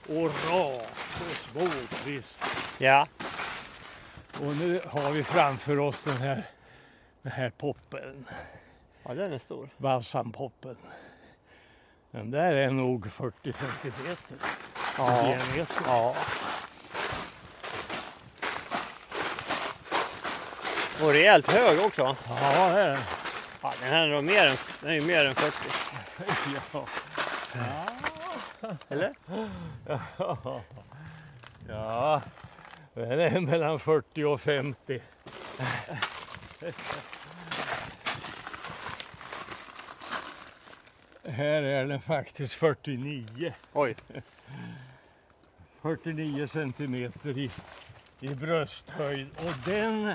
[0.09, 0.86] och rakt
[1.21, 2.41] och småkvist.
[2.79, 3.07] Ja,
[4.41, 6.43] Och nu har vi framför oss den här,
[7.23, 8.27] den här poppen,
[9.03, 9.69] ja den är stor.
[9.77, 10.77] balsampoppen.
[12.11, 14.37] Den där är nog 40 centimeter
[14.99, 15.77] Ja, diameter.
[15.87, 16.15] ja.
[21.03, 22.17] Och rejält hög också.
[22.29, 22.99] Ja, det är den.
[23.63, 25.57] Ja, den här är mer än, den är mer än 40.
[28.63, 28.77] Ja.
[28.89, 29.15] Eller?
[30.19, 30.63] ja,
[32.95, 35.01] den är mellan 40 och 50.
[41.25, 43.55] Här är den faktiskt 49.
[43.73, 43.97] Oj.
[45.83, 47.51] 49 centimeter i,
[48.21, 49.29] i brösthöjd.
[49.37, 50.15] Och den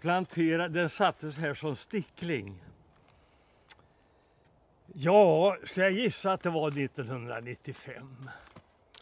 [0.00, 2.64] planterad, den sattes här som stickling.
[4.92, 8.30] Ja, ska jag gissa att det var 1995.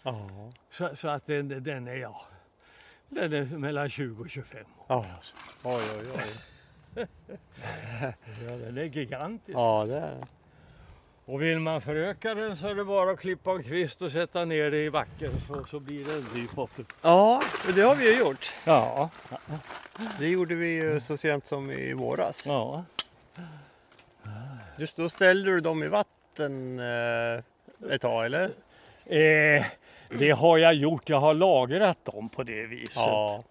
[0.03, 0.29] Ja.
[0.71, 2.21] Så, så att den, den är, ja,
[3.09, 4.85] den är mellan 20 och 25 år.
[4.89, 5.07] Ja.
[5.63, 6.33] Oj, oj, oj.
[8.47, 9.59] Ja, den är gigantisk.
[9.59, 10.17] Ja, det är
[11.25, 14.45] Och vill man föröka den så är det bara att klippa en kvist och sätta
[14.45, 16.83] ner det i backen så, så blir det en ny poppe.
[17.03, 18.53] Ja, och det har vi ju gjort.
[18.65, 19.11] Ja,
[20.19, 22.47] Det gjorde vi ju så sent som i våras.
[22.47, 22.85] ja.
[24.79, 27.43] Just då ställde du dem i vatten eh,
[27.91, 28.51] ett tag, eller?
[29.07, 29.65] Eh,
[30.19, 31.09] det har jag gjort.
[31.09, 32.97] Jag har lagrat dem på det viset.
[32.97, 33.43] Ja.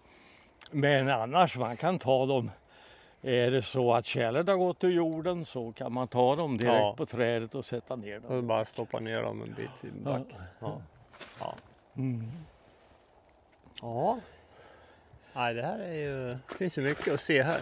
[0.70, 2.50] Men annars, man kan ta dem.
[3.24, 6.74] Är det så att kärlet har gått ur jorden så kan man ta dem direkt
[6.76, 6.94] Ja.
[6.96, 8.36] på trädet och sätta ner dem.
[8.36, 10.42] Och bara stoppa ner dem en bit i backen.
[10.60, 10.80] Ja.
[11.40, 11.54] Ja.
[11.96, 12.30] Mm.
[13.82, 14.18] ja.
[15.32, 16.28] Nej, det här är ju...
[16.28, 17.60] Det finns ju mycket att se här.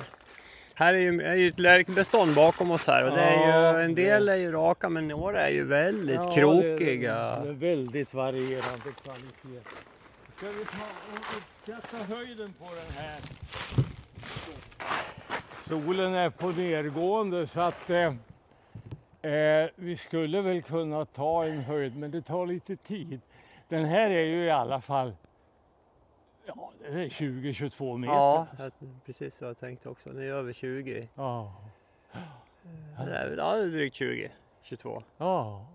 [0.81, 3.95] Här är ju, är ju ett lärkbestånd bakom oss här och det är ju, en
[3.95, 7.37] del är ju raka men några är ju väldigt Ja, krokiga.
[7.37, 9.69] Det, det är väldigt varierande kvalitet.
[10.37, 13.21] Ska vi ta och uppskatta höjden på den här?
[15.69, 18.14] Solen är på nedgående så att eh,
[19.33, 23.21] eh, vi skulle väl kunna ta en höjd men det tar lite tid.
[23.69, 25.12] Den här är ju i alla fall
[26.44, 28.14] ja, den är 20-22 meter.
[28.14, 28.72] Ja, jag-
[29.07, 30.11] precis vad jag tänkte också.
[30.11, 31.09] Det är över 20.
[31.14, 31.55] ja.
[32.96, 34.31] Det är, ja, det är drygt 20.
[34.62, 35.03] 22.
[35.16, 35.66] ja.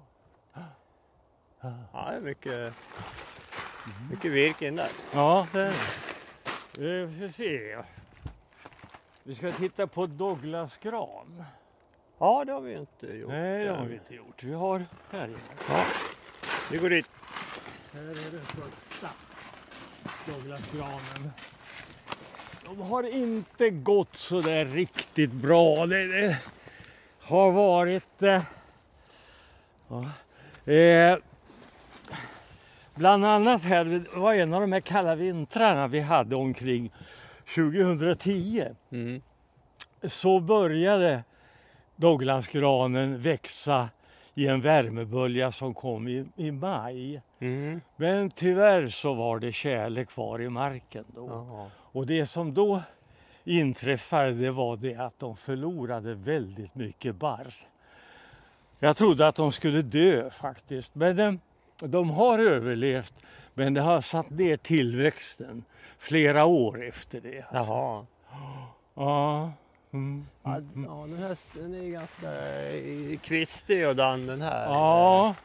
[1.93, 2.73] Ja, det är mycket,
[4.11, 4.89] mycket virke in där.
[5.13, 5.73] Ja, det är
[6.73, 7.05] det.
[7.05, 7.77] Vi får se.
[9.23, 11.43] Vi ska titta på Douglasgran.
[12.17, 13.29] Ja, det har vi inte gjort.
[13.29, 13.87] Nej, det har än.
[13.87, 14.43] vi inte gjort.
[14.43, 15.37] Vi har här inne.
[16.71, 17.09] Vi går dit.
[17.93, 19.07] Här är den första
[20.25, 21.31] Douglasgranen.
[22.65, 25.85] De har inte gått så där riktigt bra.
[25.85, 26.37] Det, det
[27.19, 28.23] har varit...
[28.23, 28.43] Eh,
[29.87, 30.05] ja,
[30.73, 31.17] eh,
[32.95, 36.91] bland annat här, det var en av de här kalla vintrarna vi hade omkring
[37.55, 39.21] 2010 Mm.
[40.03, 41.23] så började
[41.95, 43.89] Douglasgranen växa
[44.35, 47.21] i en värmebölja som kom i, i maj.
[47.39, 47.81] Mm.
[47.95, 51.27] Men tyvärr så var det tjäle kvar i marken då.
[51.27, 51.69] Ja.
[51.75, 52.81] Och det som då
[53.43, 57.53] inträffade det var det att de förlorade väldigt mycket barr.
[58.79, 60.95] Jag trodde att de skulle dö faktiskt.
[60.95, 61.39] Men de,
[61.79, 63.13] de har överlevt.
[63.53, 65.63] Men det har satt ner tillväxten
[65.97, 67.45] flera år efter det.
[67.53, 68.05] Jaha.
[68.93, 69.51] Ja.
[69.95, 70.25] Mm.
[70.43, 72.31] Ja, ja, den här den är ganska
[72.69, 74.65] eh, kvistig och dan den här.
[74.65, 75.35] Ja,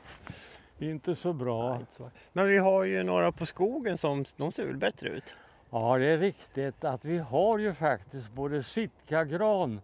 [0.78, 1.76] inte så bra.
[1.80, 2.10] inte så.
[2.32, 5.34] Men vi har ju några på skogen som de ser väl bättre ut?
[5.70, 9.80] Ja, det är riktigt att vi har ju faktiskt både sitkagran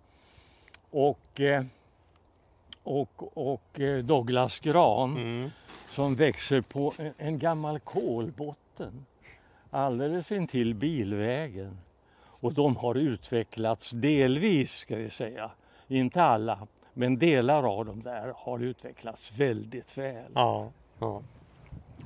[0.91, 1.65] och, eh,
[2.83, 5.51] och, och eh, Douglasgran Mm.
[5.91, 9.07] som växer på en gammal kolbotten
[9.71, 11.79] alldeles intill bilvägen.
[12.47, 15.51] Och de har utvecklats delvis, ska vi säga.
[15.89, 20.33] Inte alla, men delar av dem där har utvecklats väldigt väl.
[20.35, 20.71] Ja.
[20.99, 21.23] Ja.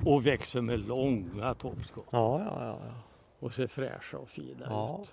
[0.05, 2.77] Och växer med långa toppskott Ja, ja, ja.
[3.39, 5.11] och ser fräscha och fina ut.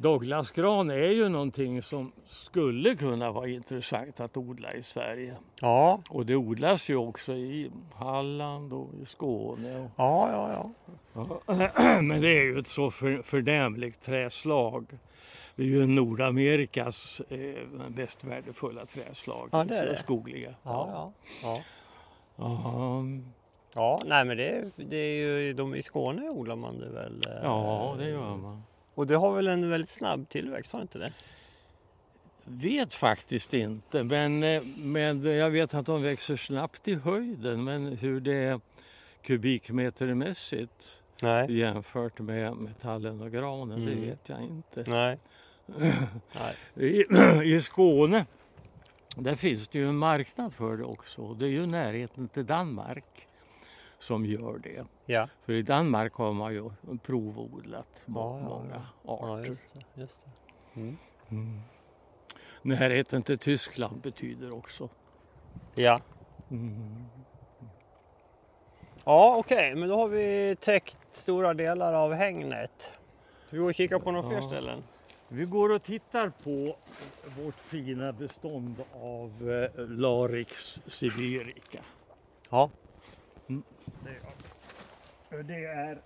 [0.00, 5.36] Douglasgran är ju någonting som skulle kunna vara intressant att odla i Sverige.
[5.60, 9.80] Ja, Och det odlas ju också i Halland och i Skåne.
[9.80, 10.70] Och ja, ja.
[11.14, 11.40] ja.
[12.02, 14.86] Men det är ju ett så för, förnämligt träslag.
[15.56, 19.48] Det är ju Nordamerikas eh, mest värdefulla träslag.
[19.52, 19.96] Ja, det är det.
[19.96, 20.54] Skogliga.
[20.62, 21.12] Ja, ja.
[21.42, 21.62] ja.
[22.36, 23.02] Ja.
[23.74, 27.22] Ja, nej men det, det är ju, de, i Skåne odlar man det väl?
[27.28, 28.62] eh, ja, det gör man.
[28.96, 31.12] Och det har väl en väldigt snabb tillväxt, har det inte det?
[32.44, 37.64] Vet faktiskt inte, men, eh, men jag vet att de växer snabbt i höjden.
[37.64, 38.60] Men hur det är
[39.22, 41.58] kubikmetermässigt Nej.
[41.58, 44.04] jämfört med metallen och granen, det Mm.
[44.04, 44.84] vet jag inte.
[44.86, 45.18] Nej.
[46.74, 47.04] I,
[47.56, 48.26] I Skåne
[49.16, 51.34] där finns det ju en marknad för det också.
[51.34, 53.25] Det är ju närheten till Danmark
[53.98, 54.84] som gör det.
[55.06, 55.28] Ja.
[55.44, 56.70] För i Danmark har man ju
[57.02, 59.48] provodlat må- Ja, ja, många ja, arter.
[59.50, 60.00] just det.
[60.00, 60.80] Just det.
[60.80, 60.96] Mm.
[61.30, 61.60] Mm.
[62.62, 64.88] Närheten till Tyskland betyder också.
[65.74, 66.00] Ja,
[66.50, 67.04] Mm.
[69.04, 72.92] ja okej, men då har vi täckt stora delar av hängnet.
[73.46, 74.46] Ska vi gå och kika på några fler Ja.
[74.48, 74.84] ställen?
[75.28, 76.76] Vi går och tittar på
[77.42, 81.78] vårt fina bestånd av eh, Larix sibirica.
[82.50, 82.70] Ja.
[83.46, 84.10] Det
[85.30, 86.02] är, det är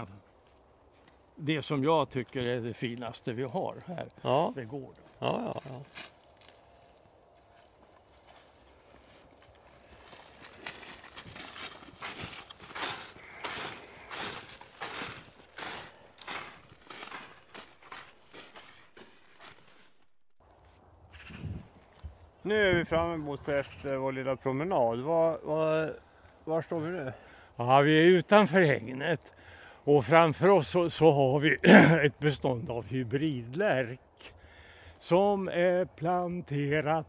[0.00, 0.08] eh,
[1.36, 5.02] det som jag tycker är det finaste vi har här Ja, vid gården.
[5.18, 5.62] ja, ja.
[5.70, 5.80] ja.
[22.48, 25.00] Nu är vi framme mot efter vår lilla promenad.
[25.00, 25.92] Var, var,
[26.44, 27.12] var står vi nu?
[27.56, 29.34] Ja, vi är utanför hängnet
[29.84, 31.58] och framför oss så, så har vi
[32.06, 34.00] ett bestånd av hybridlärk
[34.98, 37.06] som är planterat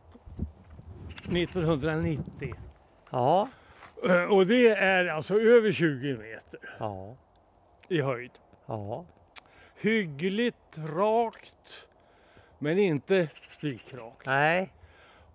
[1.31, 2.53] 1990.
[3.11, 3.47] Ja.
[4.07, 7.15] Eh, Och det är alltså över 20 meter Ja.
[7.89, 8.31] i höjd.
[8.65, 9.05] Ja.
[9.81, 11.87] Hyggligt rakt
[12.59, 14.25] men inte spikrakt.
[14.25, 14.71] Nej.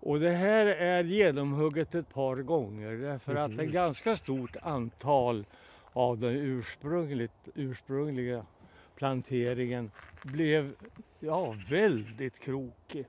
[0.05, 5.47] Och det här är genomhugget ett par gånger därför att ett ganska stort antal
[5.93, 8.47] av den ursprungligt, ursprungliga
[8.97, 9.91] planteringen
[10.23, 10.75] blev
[11.21, 13.07] ja, väldigt krokig.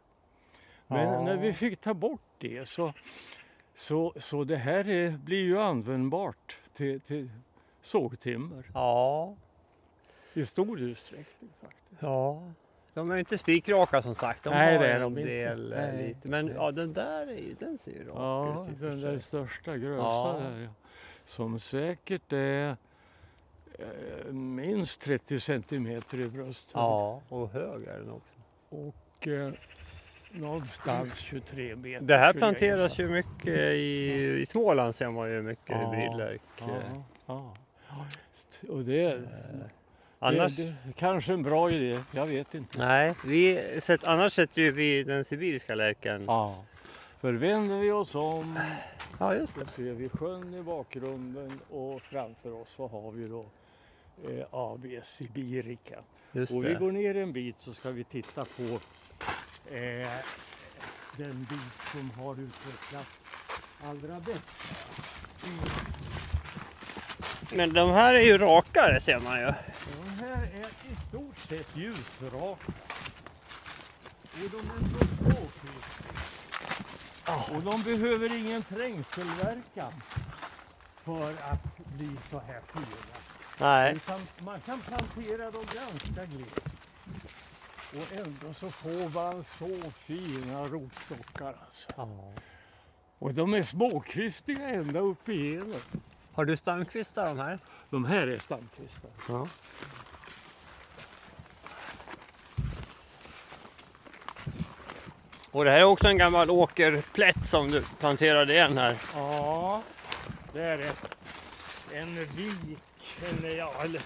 [0.87, 1.23] Men Ja.
[1.23, 2.93] när vi fick ta bort det så,
[3.73, 7.29] så, så det här är, blir ju användbart till, till
[7.81, 9.35] sågtimmer Ja.
[10.33, 12.01] i stor utsträckning faktiskt.
[12.01, 12.51] Ja.
[12.95, 14.43] De är inte spikraka som sagt.
[14.43, 15.31] De Nej, har det är en de inte.
[15.31, 16.07] del eh, Nej.
[16.07, 16.27] lite.
[16.27, 18.79] Men ja, den där är, ju- den ser ju rak Ja, ut.
[18.79, 20.39] för den där största, grövsta Ja.
[20.43, 20.69] där ja.
[21.25, 22.75] Som säkert är
[23.79, 26.71] eh, minst 30 centimeter i bröstet.
[26.73, 28.37] Ja, och hög är den också.
[28.69, 29.51] Och eh,
[30.31, 32.05] någonstans 23 meter.
[32.05, 36.41] Det här planteras ju mycket i, i Småland ser man ju mycket Ja, hybridlök.
[36.59, 37.55] Ja, ja.
[38.69, 39.27] Och det är,
[40.19, 42.79] Annars, det, det kanske en bra idé, jag vet inte.
[42.79, 46.25] nej, vi sett, annars sätter ju vi den sibiriska lärken.
[46.27, 46.63] Ja.
[47.19, 48.59] För vänder vi oss om
[49.19, 53.45] Ja, just så ser vi sjön i bakgrunden och framför oss så har vi då
[54.29, 55.99] eh, AB Sibirica.
[56.31, 56.75] Just Och vi det.
[56.79, 58.63] går ner en bit så ska vi titta på
[59.75, 60.09] eh,
[61.17, 63.09] den bit som har utvecklats
[63.83, 64.43] allra bäst.
[67.53, 69.45] Men de här är ju rakare ser man ju.
[69.45, 72.71] De här är i stort sett ljusraka.
[74.31, 76.15] Och de är så tvåkvistiga.
[77.55, 79.91] Och de behöver ingen trängselverkan
[81.03, 82.85] för att bli så här fina.
[83.59, 83.97] Nej.
[84.39, 86.59] Man kan plantera dem ganska glest.
[87.91, 91.87] Och ändå så får man så fina rotstockar alltså.
[91.97, 92.33] Ja.
[93.19, 95.81] Och de är småkvistiga ända upp igenom.
[96.35, 97.59] Har du stamkvistar de här?
[97.89, 99.11] De här är stamkvistar.
[99.29, 99.47] Ja.
[105.51, 108.97] Och det här är också en gammal åkerplätt som du planterade igen här.
[109.13, 109.83] Ja,
[110.53, 110.91] det är det.
[111.97, 112.79] En vik,
[113.25, 114.01] en, ja, eller,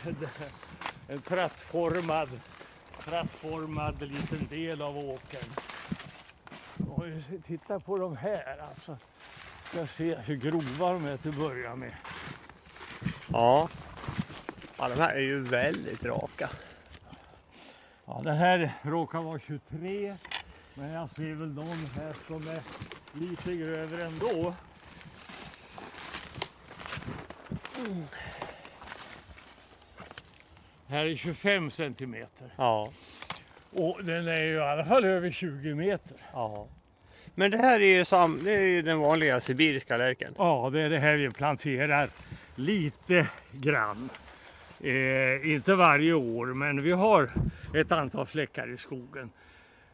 [1.08, 2.30] en trattformad,
[3.04, 5.50] trattformad liten del av åkern.
[6.90, 7.04] Och
[7.48, 8.98] titta på de här alltså.
[9.72, 11.92] Ska se hur grova de är till att börja med.
[13.32, 13.70] Ja.
[14.78, 16.50] Ja, de här är ju väldigt raka.
[18.06, 20.16] Ja, det här råkar vara 23.
[20.74, 22.60] Men jag ser väl någon här som är
[23.14, 24.54] lite grövre ändå.
[30.88, 32.54] Här är 25 centimeter.
[32.56, 32.92] Ja.
[33.72, 36.18] Och den är ju i alla fall över 20 meter.
[36.34, 36.68] ja.
[37.36, 40.34] Men det här är ju, sam, det är ju den vanliga sibiriska lärken.
[40.38, 42.10] Ja, det är det här vi planterar
[42.60, 44.10] lite grann.
[44.80, 47.32] Eh, inte varje år, men vi har
[47.74, 49.32] ett antal fläckar i skogen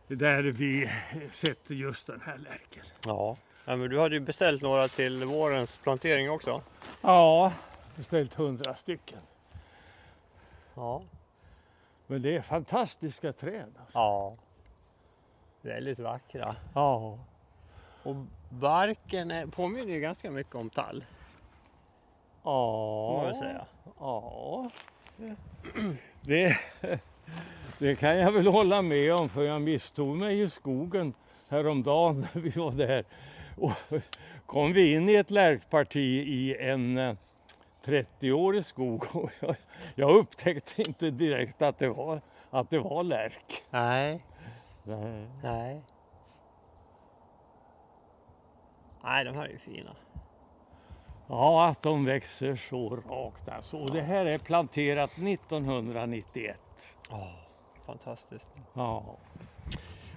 [0.07, 0.91] där vi
[1.31, 2.83] sätter just den här lärken.
[3.05, 3.37] Ja.
[3.65, 3.75] ja.
[3.75, 6.61] Men du hade ju beställt några till vårens plantering också.
[7.01, 7.53] Ja,
[7.95, 9.19] beställt hundra stycken.
[10.75, 11.03] Ja.
[12.07, 13.73] Men det är fantastiska träd.
[13.79, 13.97] Alltså.
[13.97, 14.37] Ja.
[15.61, 16.55] Väldigt vackra.
[16.73, 17.19] Ja.
[18.03, 18.15] Och
[18.49, 21.03] barken är, påminner ju ganska mycket om tall.
[22.45, 23.39] Får man väl Ja.
[23.39, 23.65] säga.
[23.99, 24.69] Ja.
[26.21, 26.57] Det,
[27.79, 31.13] det kan jag väl hålla med om för jag misstog mig i skogen
[31.49, 33.03] häromdagen när vi var där.
[33.57, 33.71] Och
[34.45, 37.15] kom vi in i ett lärkparti i en eh,
[37.85, 39.55] 30-årig skog och jag,
[39.95, 43.63] jag upptäckte inte direkt att det var, att det var lärk.
[43.69, 44.23] Nej.
[44.83, 45.27] Nej.
[45.43, 45.81] Nej.
[49.03, 49.95] Nej, de här är ju fina.
[51.27, 53.77] Ja, att de växer så rakt alltså.
[53.77, 56.57] Och det här är planterat 1991.
[57.09, 57.27] Ja,
[57.85, 58.49] fantastiskt.
[58.73, 59.03] Ja.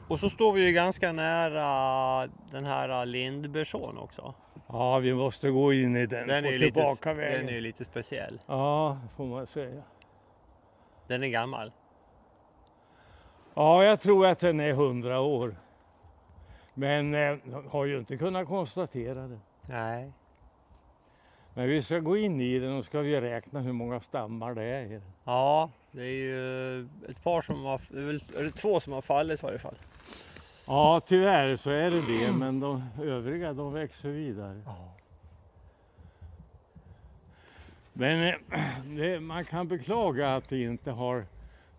[0.09, 4.35] Och så står vi ju ganska nära den här Lindbergsån också.
[4.67, 7.41] ja, vi måste gå in i den, Den på lite, tillbaka vägen.
[7.41, 8.41] den är ju lite speciell.
[8.47, 9.83] Ja, får man säga.
[11.07, 11.73] Den är gammal.
[13.55, 15.57] Ja, jag tror att den är 100 år.
[16.75, 17.37] Men eh,
[17.71, 19.39] har ju inte kunnat konstatera det.
[19.69, 20.13] Nej.
[21.59, 24.63] Men vi ska gå in i den och ska vi räkna hur många stammar det
[24.63, 24.85] är.
[24.85, 25.03] i den.
[25.25, 27.81] Ja, det är ju ett par som har,
[28.43, 29.75] det två som har fallit i varje fall.
[30.67, 34.63] Ja, tyvärr så är det det, men de övriga de växer vidare.
[37.93, 41.27] Men eh, det, man kan beklaga att det inte har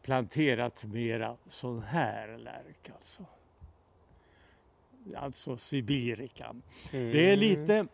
[0.02, 3.26] planterats mera sån här lärk alltså.
[5.16, 6.62] Alltså sibirikan.
[6.92, 7.88] Det är lite,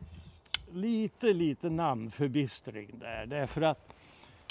[0.75, 3.25] lite, lite namnförbistring där.
[3.25, 3.95] Därför att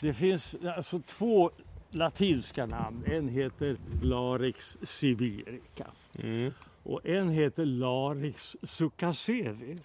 [0.01, 1.51] det finns alltså två
[1.91, 3.05] latinska namn.
[3.07, 5.87] En heter Larix sibirica
[6.19, 6.53] Mm.
[6.83, 9.79] och en heter Larix succasevi.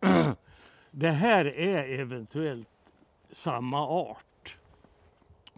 [0.90, 2.68] Det här är eventuellt
[3.32, 4.56] samma art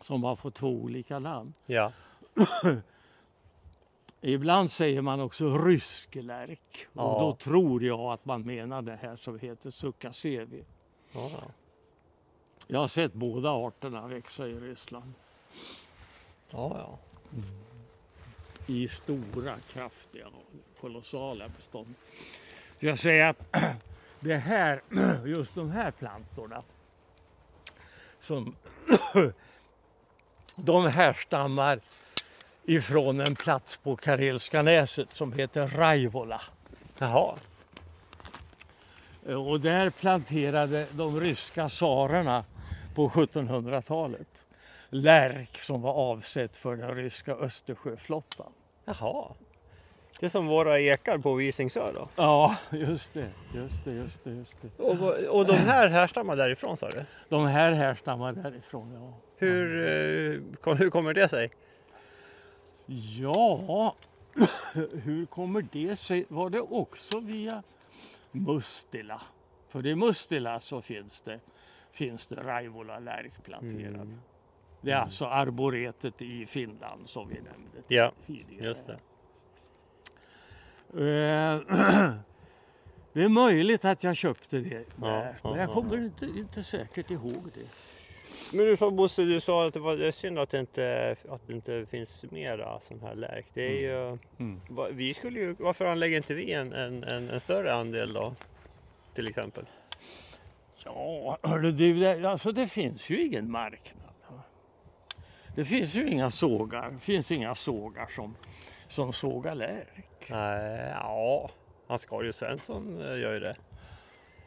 [0.02, 1.52] som har fått två olika namn.
[1.66, 1.92] Ja.
[4.20, 7.18] Ibland säger man också rysk lärk och Ja.
[7.20, 10.64] då tror jag att man menar det här som heter succasevi.
[11.12, 11.30] Ja.
[12.66, 15.12] Jag har sett båda arterna växa i Ryssland
[16.50, 16.98] Ja, ja.
[18.66, 20.26] i stora, kraftiga,
[20.80, 21.94] kolossala bestånd.
[22.78, 23.56] Jag säger att
[24.20, 24.82] det här,
[25.26, 26.62] just de här plantorna
[28.20, 28.54] som
[30.56, 31.80] de härstammar
[32.68, 36.42] ifrån en plats på Karelska näset som heter Raivola.
[36.98, 37.34] Jaha.
[39.26, 42.44] Och där planterade de ryska tsarerna
[42.94, 44.44] på 1700-talet
[44.90, 48.52] lärk som var avsett för den ryska Östersjöflottan.
[48.84, 49.28] Jaha.
[50.20, 52.08] Det är som våra ekar på Visingsö då.
[52.16, 54.82] Ja, just det, just det, just det, just det.
[54.82, 57.04] Och, och de här härstammar därifrån sa du?
[57.28, 59.14] De här härstammar därifrån, ja.
[59.36, 59.86] Hur,
[60.66, 61.50] eh, hur kommer det sig?
[62.91, 63.95] Ja,
[65.05, 66.26] hur kommer det sig?
[66.28, 67.62] Var det också via
[68.32, 69.22] Mustila?
[69.68, 71.41] För i Mustila så finns det,
[71.93, 74.18] finns det Raivola lärk planterad.
[74.80, 78.64] Det är alltså arboretet i Finland som vi nämnde Ja, tidigare.
[78.66, 78.99] just det.
[80.95, 81.61] Eh,
[83.12, 86.62] Det är möjligt att jag köpte det där, Ja, men jag ja, kommer inte, inte
[86.62, 87.66] säkert ihåg det.
[88.53, 91.53] Men du sa Bosse, du sa att det var synd att det inte, att det
[91.53, 93.47] inte finns mera sån här lärk.
[93.55, 94.61] Det är ju, Mm.
[94.70, 98.34] va- vi skulle ju, varför anlägger inte vi en, en, en, en större andel då?
[99.14, 99.64] Till exempel.
[100.84, 101.39] Ja,
[101.72, 104.05] det, alltså det finns ju ingen marknad.
[105.57, 108.36] Det finns ju inga sågar, det finns inga sågar som,
[108.89, 110.26] som sågar lärk.
[110.30, 111.51] Nej, ja,
[111.89, 113.57] han Skario Svensson eh, gör ju det.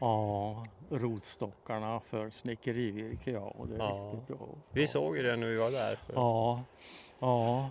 [0.02, 3.39] Ja, rotstockarna för snickerivirke, ja.
[3.58, 4.12] Och det är Ja.
[4.14, 4.47] riktigt bra.
[4.72, 5.95] Vi såg ju det när vi var där.
[5.95, 6.14] För.
[6.14, 6.64] Ja,
[7.20, 7.70] ja.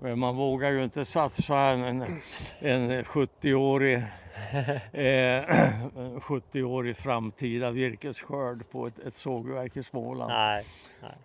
[0.00, 2.20] Men man vågar ju inte satsa en, en,
[2.60, 3.94] en 70-årig
[4.92, 10.32] eh, en 70-årig framtida virkesskörd på ett, ett sågverk i Småland.
[10.32, 10.64] Nej,
[11.02, 11.16] nej.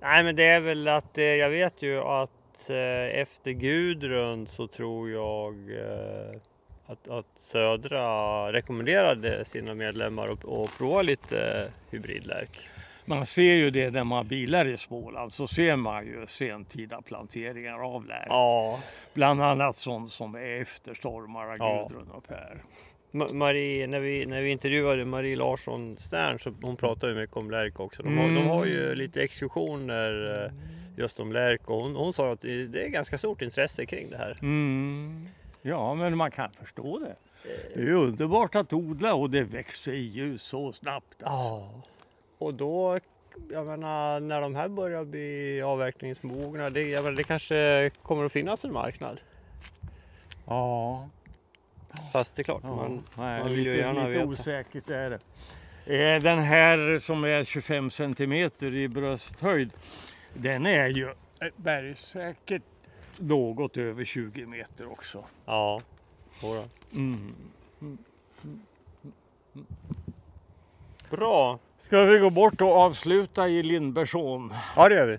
[0.00, 4.66] nej, men det är väl att eh, jag vet ju att eh, efter Gudrun så
[4.66, 6.40] tror jag eh,
[6.86, 12.68] att, att Södra rekommenderade sina medlemmar att, att prova lite hybridlärk.
[13.04, 17.94] Man ser ju det när man bilar i Småland så ser man ju sentida planteringar
[17.94, 18.26] av lärk.
[18.28, 18.80] Ja,
[19.14, 21.86] Bland annat sånt som är efter stormarna Ja.
[21.88, 22.62] Gudrun och Per.
[23.10, 27.36] Ma- Marie, när vi, när vi intervjuade Marie Larsson Stern så hon pratade ju mycket
[27.36, 28.02] om lärk också.
[28.02, 30.52] De har, de har ju lite exkursioner eh,
[30.96, 34.10] just om lärk och hon, hon sa att det det är ganska stort intresse kring
[34.10, 34.38] det här.
[34.42, 35.28] Mm.
[35.62, 37.16] Ja, men man kan förstå det.
[37.74, 41.22] Det är underbart att odla och det växer ju så snabbt.
[41.22, 41.48] Alltså.
[41.52, 41.82] Ja.
[42.38, 42.98] Och då,
[43.50, 48.32] jag menar, när de här börjar bli avverkningsmogna, det, jag menar, det kanske kommer att
[48.32, 49.20] finnas en marknad.
[50.46, 51.08] Ja.
[52.12, 54.26] Fast det är klart, Ja, man, nej, man vill ju lite, gärna lite veta.
[54.30, 55.18] osäkert är det.
[56.16, 59.70] Eh, Den här som är 25 centimeter i brösthöjd,
[60.34, 62.62] den är ju eh, bergsäkert
[63.22, 65.24] något över 20 meter också.
[65.44, 65.80] ja.
[66.42, 66.64] jodå.
[66.92, 67.34] Mm.
[71.10, 71.58] Bra!
[71.80, 74.54] Ska vi gå bort och avsluta i Lindbergsån?
[74.76, 75.18] Ja, det gör vi.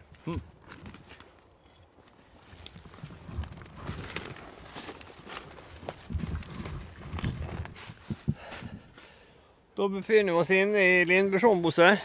[9.76, 12.01] Då befinner vi oss inne i Lindbergsån, Bosse.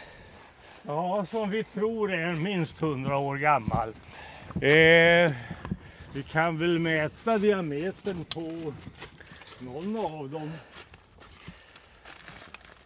[0.83, 3.93] Ja, som vi tror är minst 100 år gammal.
[4.61, 5.31] Eh,
[6.13, 8.73] vi kan väl mäta diametern på
[9.59, 10.51] någon av dem.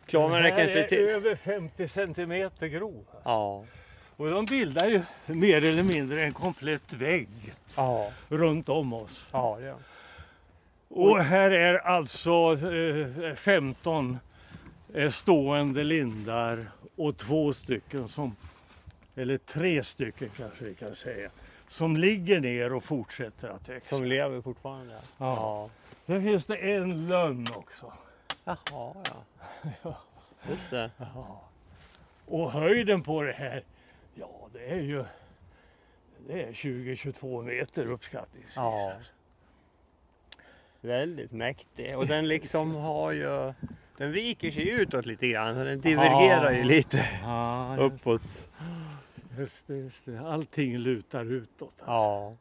[0.06, 1.00] Klaven Den räcker inte är till.
[1.00, 3.06] över 50 centimeter grov.
[3.24, 3.66] Ja.
[4.18, 7.30] Och de bildar ju mer eller mindre en komplett vägg
[7.76, 8.12] Ja.
[8.30, 9.26] runt om oss.
[9.32, 9.76] Ja, gör
[10.90, 12.58] Och här är alltså
[13.30, 14.18] eh, 15
[14.94, 18.36] eh, stående lindar och två stycken som,
[19.16, 21.30] eller tre stycken kanske vi kan säga,
[21.74, 23.90] som ligger ner och fortsätter att växa.
[23.90, 24.96] Som lever fortfarande.
[25.18, 25.70] Ja.
[26.06, 27.94] Sen finns det en lönn också.
[28.44, 28.58] Jaha,
[29.84, 29.98] ja.
[30.50, 30.92] Just det.
[32.26, 33.64] Och höjden på det här,
[34.16, 35.06] ja det är ju
[36.28, 38.56] det är 20-22 meter uppskattningsvis.
[38.56, 38.94] Ja.
[40.82, 41.98] Väldigt mäktig.
[41.98, 43.54] Och den liksom har ju...
[43.98, 45.56] Den viker sig utåt lite grann.
[45.56, 46.64] Den divergerar ju Ja.
[46.66, 48.48] lite Ja, uppåt.
[49.38, 50.20] Just, det, just det.
[50.20, 51.62] Allting lutar utåt.
[51.80, 51.86] Alltså.
[51.86, 52.36] Ja.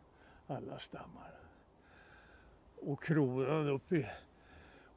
[0.46, 1.32] alla stammar.
[2.80, 4.10] Och kronan uppe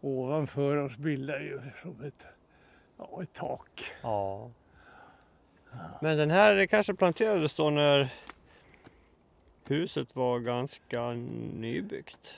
[0.02, 2.28] ovanför oss bildar ju som ett,
[2.98, 3.84] ja, ett tak.
[4.02, 4.52] ja.
[6.02, 8.14] Men den här kanske planterades då när
[9.68, 11.10] huset var ganska
[11.54, 12.34] nybyggt.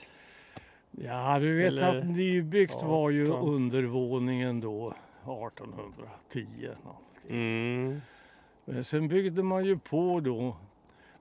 [0.92, 4.94] Ja, du vet Eller- att nybyggt Ja, var ju undervåningen då
[5.24, 6.70] 1810.
[6.84, 7.30] Någonting.
[7.30, 8.02] Mm.
[8.70, 10.56] Men sen byggde man ju på då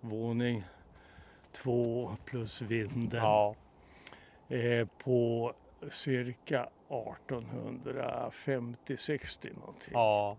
[0.00, 0.64] våning
[1.52, 3.54] två plus vinden Ja.
[4.48, 5.52] eh, på
[5.90, 9.92] cirka 1850-60 någonting.
[9.92, 10.36] Ja.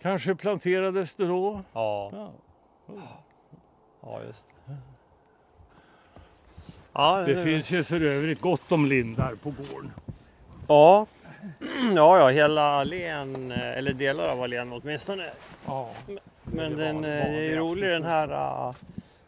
[0.00, 1.60] Kanske planterades det då?
[1.72, 2.10] Ja.
[2.12, 2.32] Ja.
[4.00, 4.76] Ja, just det.
[6.92, 9.92] Ja, Det finns ju för övrigt gott om lindar på gården.
[10.68, 11.06] Ja.
[11.94, 15.30] Ja, ja, hela allén, eh, eller delar av allén åtminstone.
[15.66, 15.90] Ja.
[16.44, 18.74] Men Det den eh, det är ju vanligaste rolig den här uh,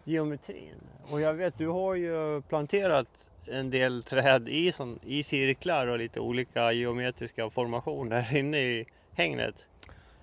[0.04, 0.74] geometrin.
[1.10, 5.98] Och jag vet, du har ju planterat en del träd i, sån, i cirklar och
[5.98, 9.66] lite olika geometriska formationer inne i hängnet.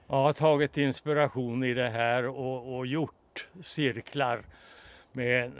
[0.07, 4.43] Jag har tagit inspiration i det här och, och gjort cirklar
[5.11, 5.51] med,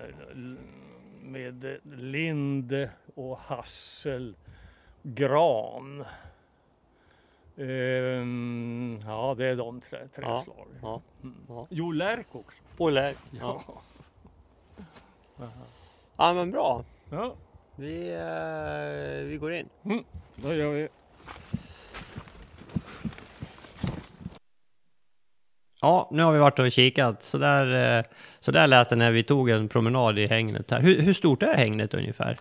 [1.22, 4.36] med lind och hassel,
[5.06, 6.06] gran.
[7.58, 10.80] Ehm, ja, det är de trä, träslagen.
[10.82, 11.02] Ja.
[11.24, 11.36] Mm.
[11.48, 11.68] ja.
[11.70, 12.58] Jo, lärk också.
[12.78, 13.18] Och lärk.
[13.40, 13.64] Ja.
[16.18, 16.84] ja, men bra.
[17.10, 17.36] ja,
[17.76, 19.70] Vi, eh, vi går in.
[20.36, 20.88] då gör vi.
[25.82, 27.24] Ja, nu har vi varit och kikat.
[27.24, 28.06] Så där, eh,
[28.40, 30.80] så där lät det när vi tog en promenad i hängnet här.
[30.82, 32.38] Hur, hur stort är hängnet ungefär?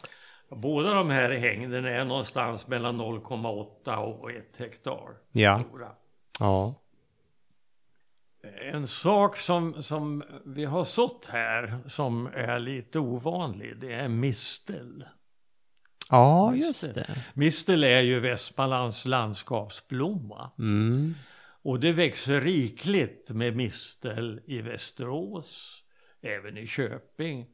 [0.49, 5.61] Båda de här hängden är någonstans mellan 0,8 och 1 hektar Ja.
[5.69, 5.91] stora.
[6.41, 6.75] Ja.
[8.73, 15.05] En sak som, som vi har sått här som är lite ovanlig, det är mistel.
[16.11, 17.23] Ja, Just just det.
[17.35, 20.51] Mistel är ju Västmanlands landskapsblomma.
[20.59, 21.15] Mm.
[21.63, 25.83] Och det växer rikligt med mistel i Västerås,
[26.23, 27.47] även i Köping.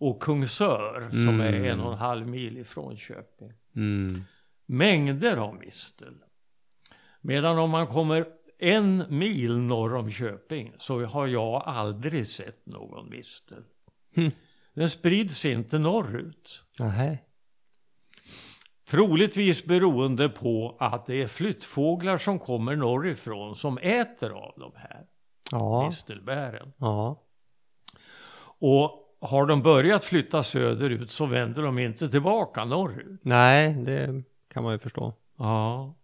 [0.00, 1.40] Och Kungsör som Mm.
[1.40, 3.52] är en och en halv mil ifrån Köping.
[3.76, 4.22] Mm.
[4.66, 6.14] Mängder av mistel.
[7.20, 8.26] Medan om man kommer
[8.58, 13.62] en mil norr om Köping så har jag aldrig sett någon mistel.
[14.16, 14.30] Hm.
[14.74, 16.64] Den sprids inte norrut.
[16.78, 17.24] Nej.
[18.84, 25.06] Troligtvis beroende på att det är flyttfåglar som kommer norrifrån som äter av de här
[25.52, 25.86] Ja.
[25.86, 26.72] mistelbären.
[26.78, 27.22] Ja.
[28.62, 33.20] Och har de börjat flytta söderut så vänder de inte tillbaka norrut.
[33.24, 35.14] Nej, det kan man ju förstå.
[35.38, 35.94] Ja.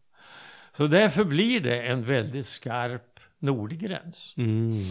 [0.77, 4.35] Så därför blir det en väldigt skarp nordgräns.
[4.37, 4.83] Mm.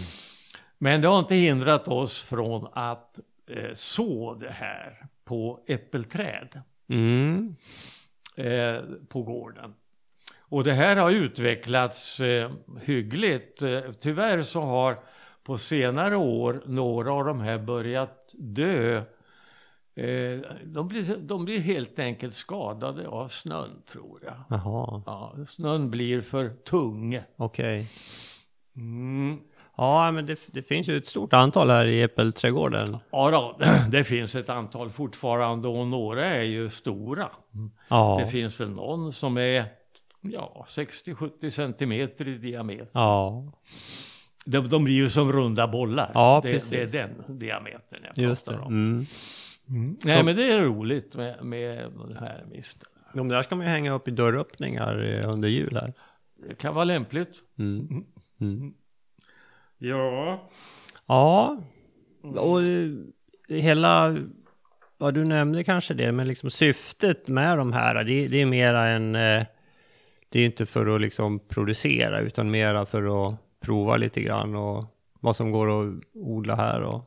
[0.78, 3.20] Men det har inte hindrat oss från att
[3.50, 7.56] eh, så det här på äppelträd Mm.
[8.36, 9.74] eh, på gården.
[10.40, 12.52] Och det här har utvecklats eh,
[12.82, 13.62] hyggligt.
[13.62, 15.00] Eh, tyvärr så har
[15.46, 18.98] på senare år några av de här börjat dö.
[19.96, 24.34] Eh, de, blir, de blir helt enkelt skadade av snön tror jag.
[24.50, 27.22] Jaha, Ja, snön blir för tung.
[27.36, 27.91] okej.
[28.76, 29.39] Mm.
[29.78, 32.98] Ja, men det, det finns ju ett stort antal här i äppelträdgården.
[33.12, 33.58] Ja, då,
[33.91, 37.30] det finns ett antal fortfarande och några är ju stora.
[37.88, 38.22] Ja.
[38.26, 39.66] Det finns väl någon som är
[40.22, 42.89] ja, 60-70 centimeter i diameter.
[42.93, 43.43] Ja,
[44.46, 46.12] De, de blir ju som runda bollar.
[46.14, 46.91] Ja, det, precis.
[46.91, 48.52] det är den diametern jag just det.
[48.52, 48.74] pratar om.
[49.70, 49.98] Mm.
[50.06, 52.89] Nej, men det är roligt med, med den här misten.
[53.14, 55.93] De där ska man ju hänga upp i dörröppningar eh, under jul här.
[56.48, 57.34] Det kan vara lämpligt.
[57.60, 58.06] Mm.
[58.41, 58.74] Mm.
[59.78, 60.50] Ja.
[61.06, 61.58] Ja,
[62.22, 62.91] och eh,
[63.48, 64.18] hela,
[64.98, 68.88] vad du nämnde kanske det, men liksom syftet med de här, det, det är mera
[68.88, 69.43] en, eh,
[70.30, 74.86] det är inte för att liksom producera, utan mera för att prova lite grann och
[75.20, 77.05] vad som går att odla här och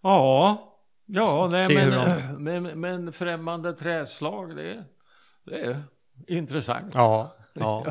[0.00, 0.72] Ja,
[1.06, 4.84] ja nej, men, hur men, men främmande träslag, det,
[5.44, 5.82] det är
[6.26, 6.94] intressant.
[6.94, 7.86] ja, ja,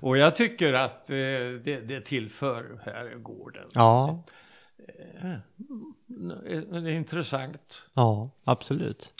[0.00, 1.16] Och jag tycker att eh,
[1.64, 3.68] det, det tillför här gården.
[3.74, 4.22] ja,
[4.88, 5.38] Eh,
[6.06, 7.88] Det är intressant.
[7.94, 9.12] ja, absolut.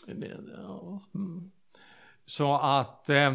[0.56, 1.50] Ja, mm.
[2.26, 3.34] Så att eh, eh,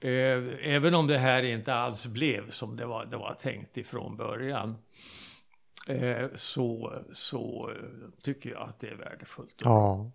[0.00, 4.76] även om det här inte alls blev som det var, det var tänkt ifrån början
[5.86, 9.62] eh, så, så eh, tycker jag att det är värdefullt.
[9.64, 10.10] Ja.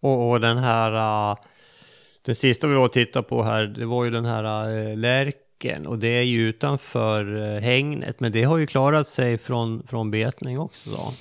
[0.00, 0.92] Och, och den här,
[1.30, 1.38] uh,
[2.22, 5.86] det sista vi var och tittade på här, det var ju den här uh, lärken
[5.86, 10.10] och det är ju utanför uh, hängnet, men det har ju klarat sig från, från
[10.10, 11.12] betning också då.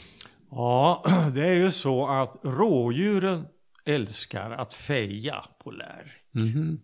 [0.52, 3.46] Ja, det är ju så att rådjuren
[3.86, 6.18] älskar att feja på lär.
[6.32, 6.80] Mhm.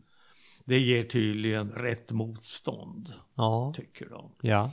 [0.72, 4.32] Det ger tydligen rätt motstånd, Ja, tycker de.
[4.42, 4.72] ja.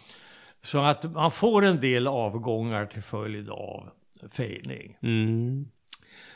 [0.63, 3.91] Så att man får en del avgångar till följd av
[4.31, 4.97] fejning.
[5.03, 5.69] Mm.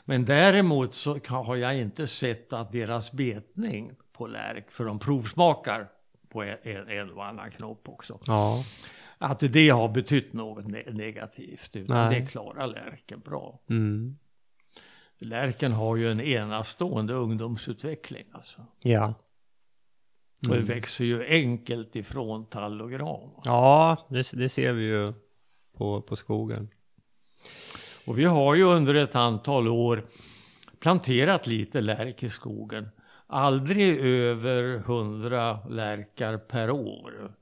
[0.04, 5.88] Men däremot så har jag inte sett att deras betning på lärk, för de provsmakar
[6.28, 8.64] på en, en, en och annan knopp också, Ja,
[9.18, 11.76] att det har betytt något ne- negativt.
[11.76, 12.20] Utan Nej.
[12.20, 13.60] det klarar lärken bra.
[13.70, 14.16] mm.
[15.18, 18.66] Lärken har ju en enastående ungdomsutveckling alltså.
[18.82, 19.14] ja.
[20.48, 20.66] Och Mm.
[20.66, 23.30] det växer ju enkelt ifrån tall och gran.
[23.44, 25.12] Ja, det, det ser vi ju
[25.76, 26.68] på, på skogen.
[28.06, 30.06] Och vi har ju under ett antal år
[30.80, 32.88] planterat lite lärk i skogen.
[33.26, 37.32] Aldrig över hundra lärkar per år.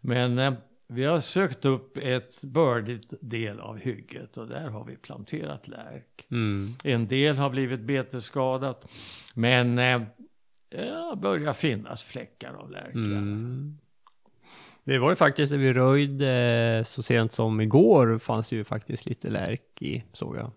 [0.00, 0.52] Men eh,
[0.88, 6.26] vi har sökt upp ett bördigt del av hygget och där har vi planterat lärk.
[6.30, 6.74] Mm.
[6.84, 8.88] En del har blivit betesskadat.
[9.34, 10.02] Men eh,
[10.78, 12.94] ja, börjar finnas fläckar av lärk.
[12.94, 13.78] Mm.
[14.84, 19.06] Det var ju faktiskt när vi röjde så sent som igår fanns det ju faktiskt
[19.06, 20.50] lite lärk i, såg jag.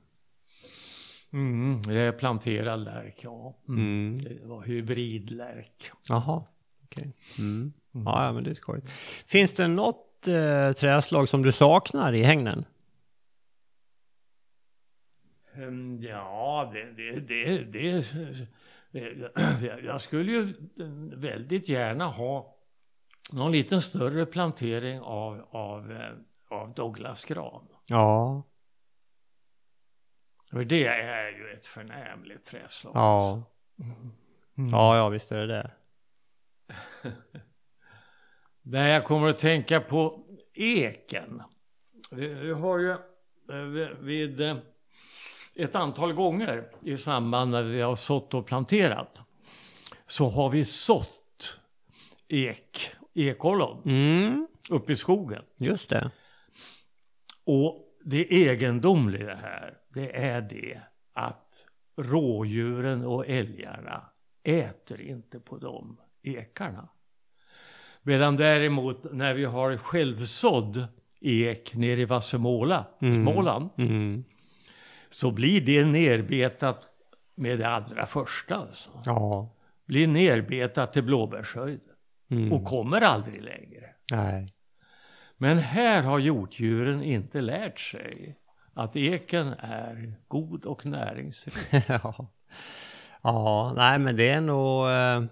[1.34, 3.54] Mm, det är planterad lärk, ja.
[3.68, 3.80] Mm.
[3.80, 4.24] Mm.
[4.24, 5.92] Det var hybridlärk.
[6.10, 6.44] Jaha,
[6.84, 7.14] okej.
[7.40, 7.74] Mm.
[7.92, 8.88] Ja, ja, men det är skojigt.
[9.26, 12.66] Finns det något eh, träslag som du saknar i hängnen?
[15.56, 18.06] Mm, Ja, det, det, det, det
[19.84, 20.54] jag skulle ju
[21.16, 22.56] väldigt gärna ha
[23.32, 26.12] någon liten större plantering av, av, eh,
[26.50, 27.68] av Douglasgran.
[27.88, 28.44] Ja,
[30.52, 32.92] För det är ju ett förnämligt träslag.
[32.96, 33.44] ja,
[34.58, 34.70] Mm.
[34.72, 35.72] ja, ja, visst är det det.
[38.62, 41.44] Där jag kommer att tänka på eken.
[42.12, 44.58] Vi, vi har ju eh, vid- eh,
[45.56, 49.22] ett antal gånger i samband med att vi har sått och planterat
[50.08, 51.60] så har vi sått
[52.28, 55.42] ek, ekollon Mm, uppe i skogen.
[55.60, 56.12] just det.
[57.46, 60.82] Och det egendomliga här, det är det
[61.14, 61.66] att
[61.98, 64.04] rådjuren och älgarna
[64.44, 66.90] äter inte på de ekarna.
[68.02, 70.88] Medan däremot när vi har självsådd
[71.22, 73.24] ek nere i Vassemåla, Mm.
[73.24, 74.24] Småland, Mm.
[75.16, 76.90] Så blir det nerbetat
[77.36, 78.56] med det allra första.
[78.56, 78.90] Alltså.
[79.06, 79.50] Ja.
[79.86, 81.80] Blir nerbetat till blåbärshöjd
[82.32, 82.54] Mm.
[82.54, 83.86] och kommer aldrig längre.
[84.12, 84.54] Nej.
[85.38, 88.38] Men här har hjortdjuren inte lärt sig
[88.74, 91.58] att eken är god och näringsrik.
[91.88, 92.32] ja.
[93.24, 94.88] ja, nej men det är nog...
[94.88, 95.24] eh,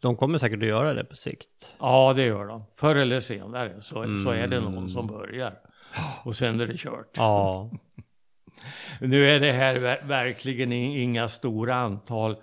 [0.00, 1.76] De kommer säkert att göra det på sikt.
[1.80, 2.64] Ja, det gör de.
[2.76, 3.94] Förr eller senare så,
[4.24, 4.88] så är det någon Mm.
[4.88, 5.54] som börjar.
[6.24, 7.10] Och sen är det kört.
[7.16, 7.70] Ja.
[9.00, 12.36] Nu är det här ver- verkligen inga stora antal.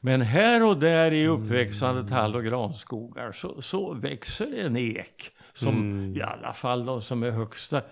[0.00, 5.30] Men här och där i uppväxande tall och granskogar så, så växer en ek.
[5.54, 6.16] Som Mm.
[6.16, 7.82] i alla fall de som är högsta,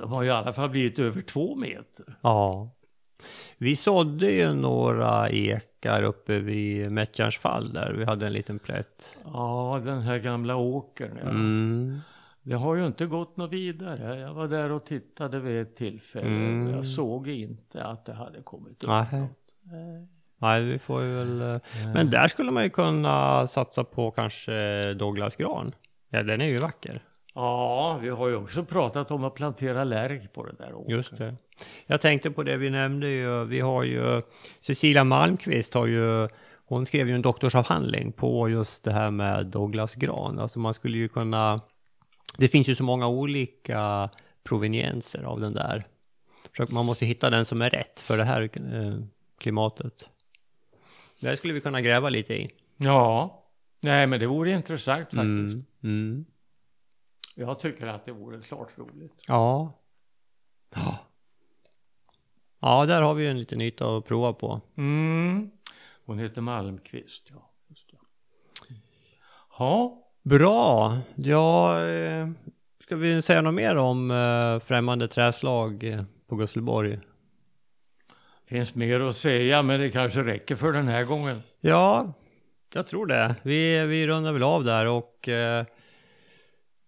[0.00, 2.04] de har i alla fall blivit över två meter.
[2.20, 2.70] Ja.
[3.58, 7.92] Vi sådde ju några ekar uppe vid Mättjarns fall där.
[7.92, 9.16] Vi hade en liten plätt.
[9.24, 11.18] Ja, den här gamla åkern.
[11.22, 11.28] Ja.
[11.30, 12.00] Mm.
[12.42, 14.20] Det har ju inte gått något vidare.
[14.20, 16.26] Jag var där och tittade vid ett tillfälle.
[16.26, 16.70] Mm.
[16.74, 19.06] Jag såg inte att det hade kommit upp Nej.
[19.20, 19.30] något.
[19.62, 20.08] Nej.
[20.38, 21.40] Nej, vi får ju väl...
[21.42, 21.60] eh,
[21.94, 25.74] Men där skulle man ju kunna satsa på kanske Douglas gran.
[26.10, 27.02] Ja, den är ju vacker.
[27.34, 30.90] Ja, vi har ju också pratat om att plantera lärk på det där åkern.
[30.96, 31.36] Just det.
[31.86, 33.44] Jag tänkte på det vi nämnde ju.
[33.44, 34.22] Vi har ju
[34.60, 36.28] Cecilia Malmqvist har ju
[36.64, 40.38] hon skrev ju en doktorsavhandling på just det här med Douglas gran.
[40.38, 41.60] Alltså man skulle ju kunna
[42.38, 44.10] Det finns ju så många olika
[44.42, 45.86] provenienser av den där.
[46.68, 49.04] Man måste hitta den som är rätt för det här eh,
[49.38, 50.10] klimatet.
[51.20, 52.50] Det här skulle vi kunna gräva lite i.
[52.76, 53.44] Ja,
[53.80, 55.18] nej men det vore intressant faktiskt.
[55.20, 56.24] Mm, mm.
[57.34, 59.24] Jag tycker att det vore klart roligt.
[59.28, 59.78] Ja.
[60.74, 60.98] Ja.
[62.60, 64.60] Ja, där har vi ju en liten yta att prova på.
[64.76, 65.50] Mm.
[66.04, 67.50] Hon heter Malmqvist, ja.
[67.68, 67.96] Just det.
[69.58, 70.98] Ja, Bra.
[71.14, 72.28] Ja, eh,
[72.84, 76.98] ska vi säga något mer om eh, främmande träslag eh, på Gusselborg?
[78.52, 81.42] finns mer att säga men det kanske räcker för den här gången.
[81.60, 82.12] Ja,
[82.74, 83.34] jag tror det.
[83.42, 85.64] Vi, vi rundar väl av där och eh,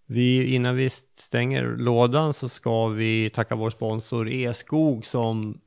[0.07, 5.61] vi, innan vi stänger lådan så ska vi tacka vår sponsor E-skog som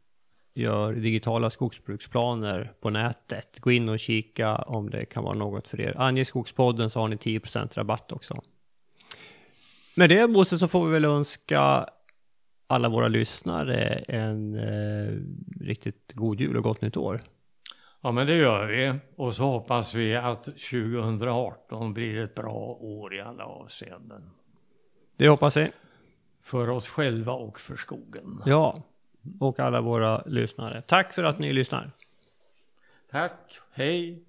[0.58, 3.60] gör digitala skogsbruksplaner på nätet.
[3.60, 5.93] Gå in och kika om det kan vara något för er.
[5.97, 8.41] Ange Skogspodden så har ni 10% rabatt också.
[9.95, 11.89] Med det Bosse så får vi väl önska
[12.68, 15.14] alla våra lyssnare en eh,
[15.66, 17.22] riktigt god jul och gott nytt år.
[18.01, 18.99] Ja men det gör vi.
[19.16, 24.30] Och så hoppas vi att 2018 blir ett bra år i alla avseenden.
[25.18, 25.72] Det hoppas vi.
[26.43, 28.41] För oss själva och för skogen.
[28.45, 28.84] Ja,
[29.40, 30.82] och alla våra lyssnare.
[30.82, 31.92] Tack för att ni lyssnar.
[33.12, 34.27] Tack, hej!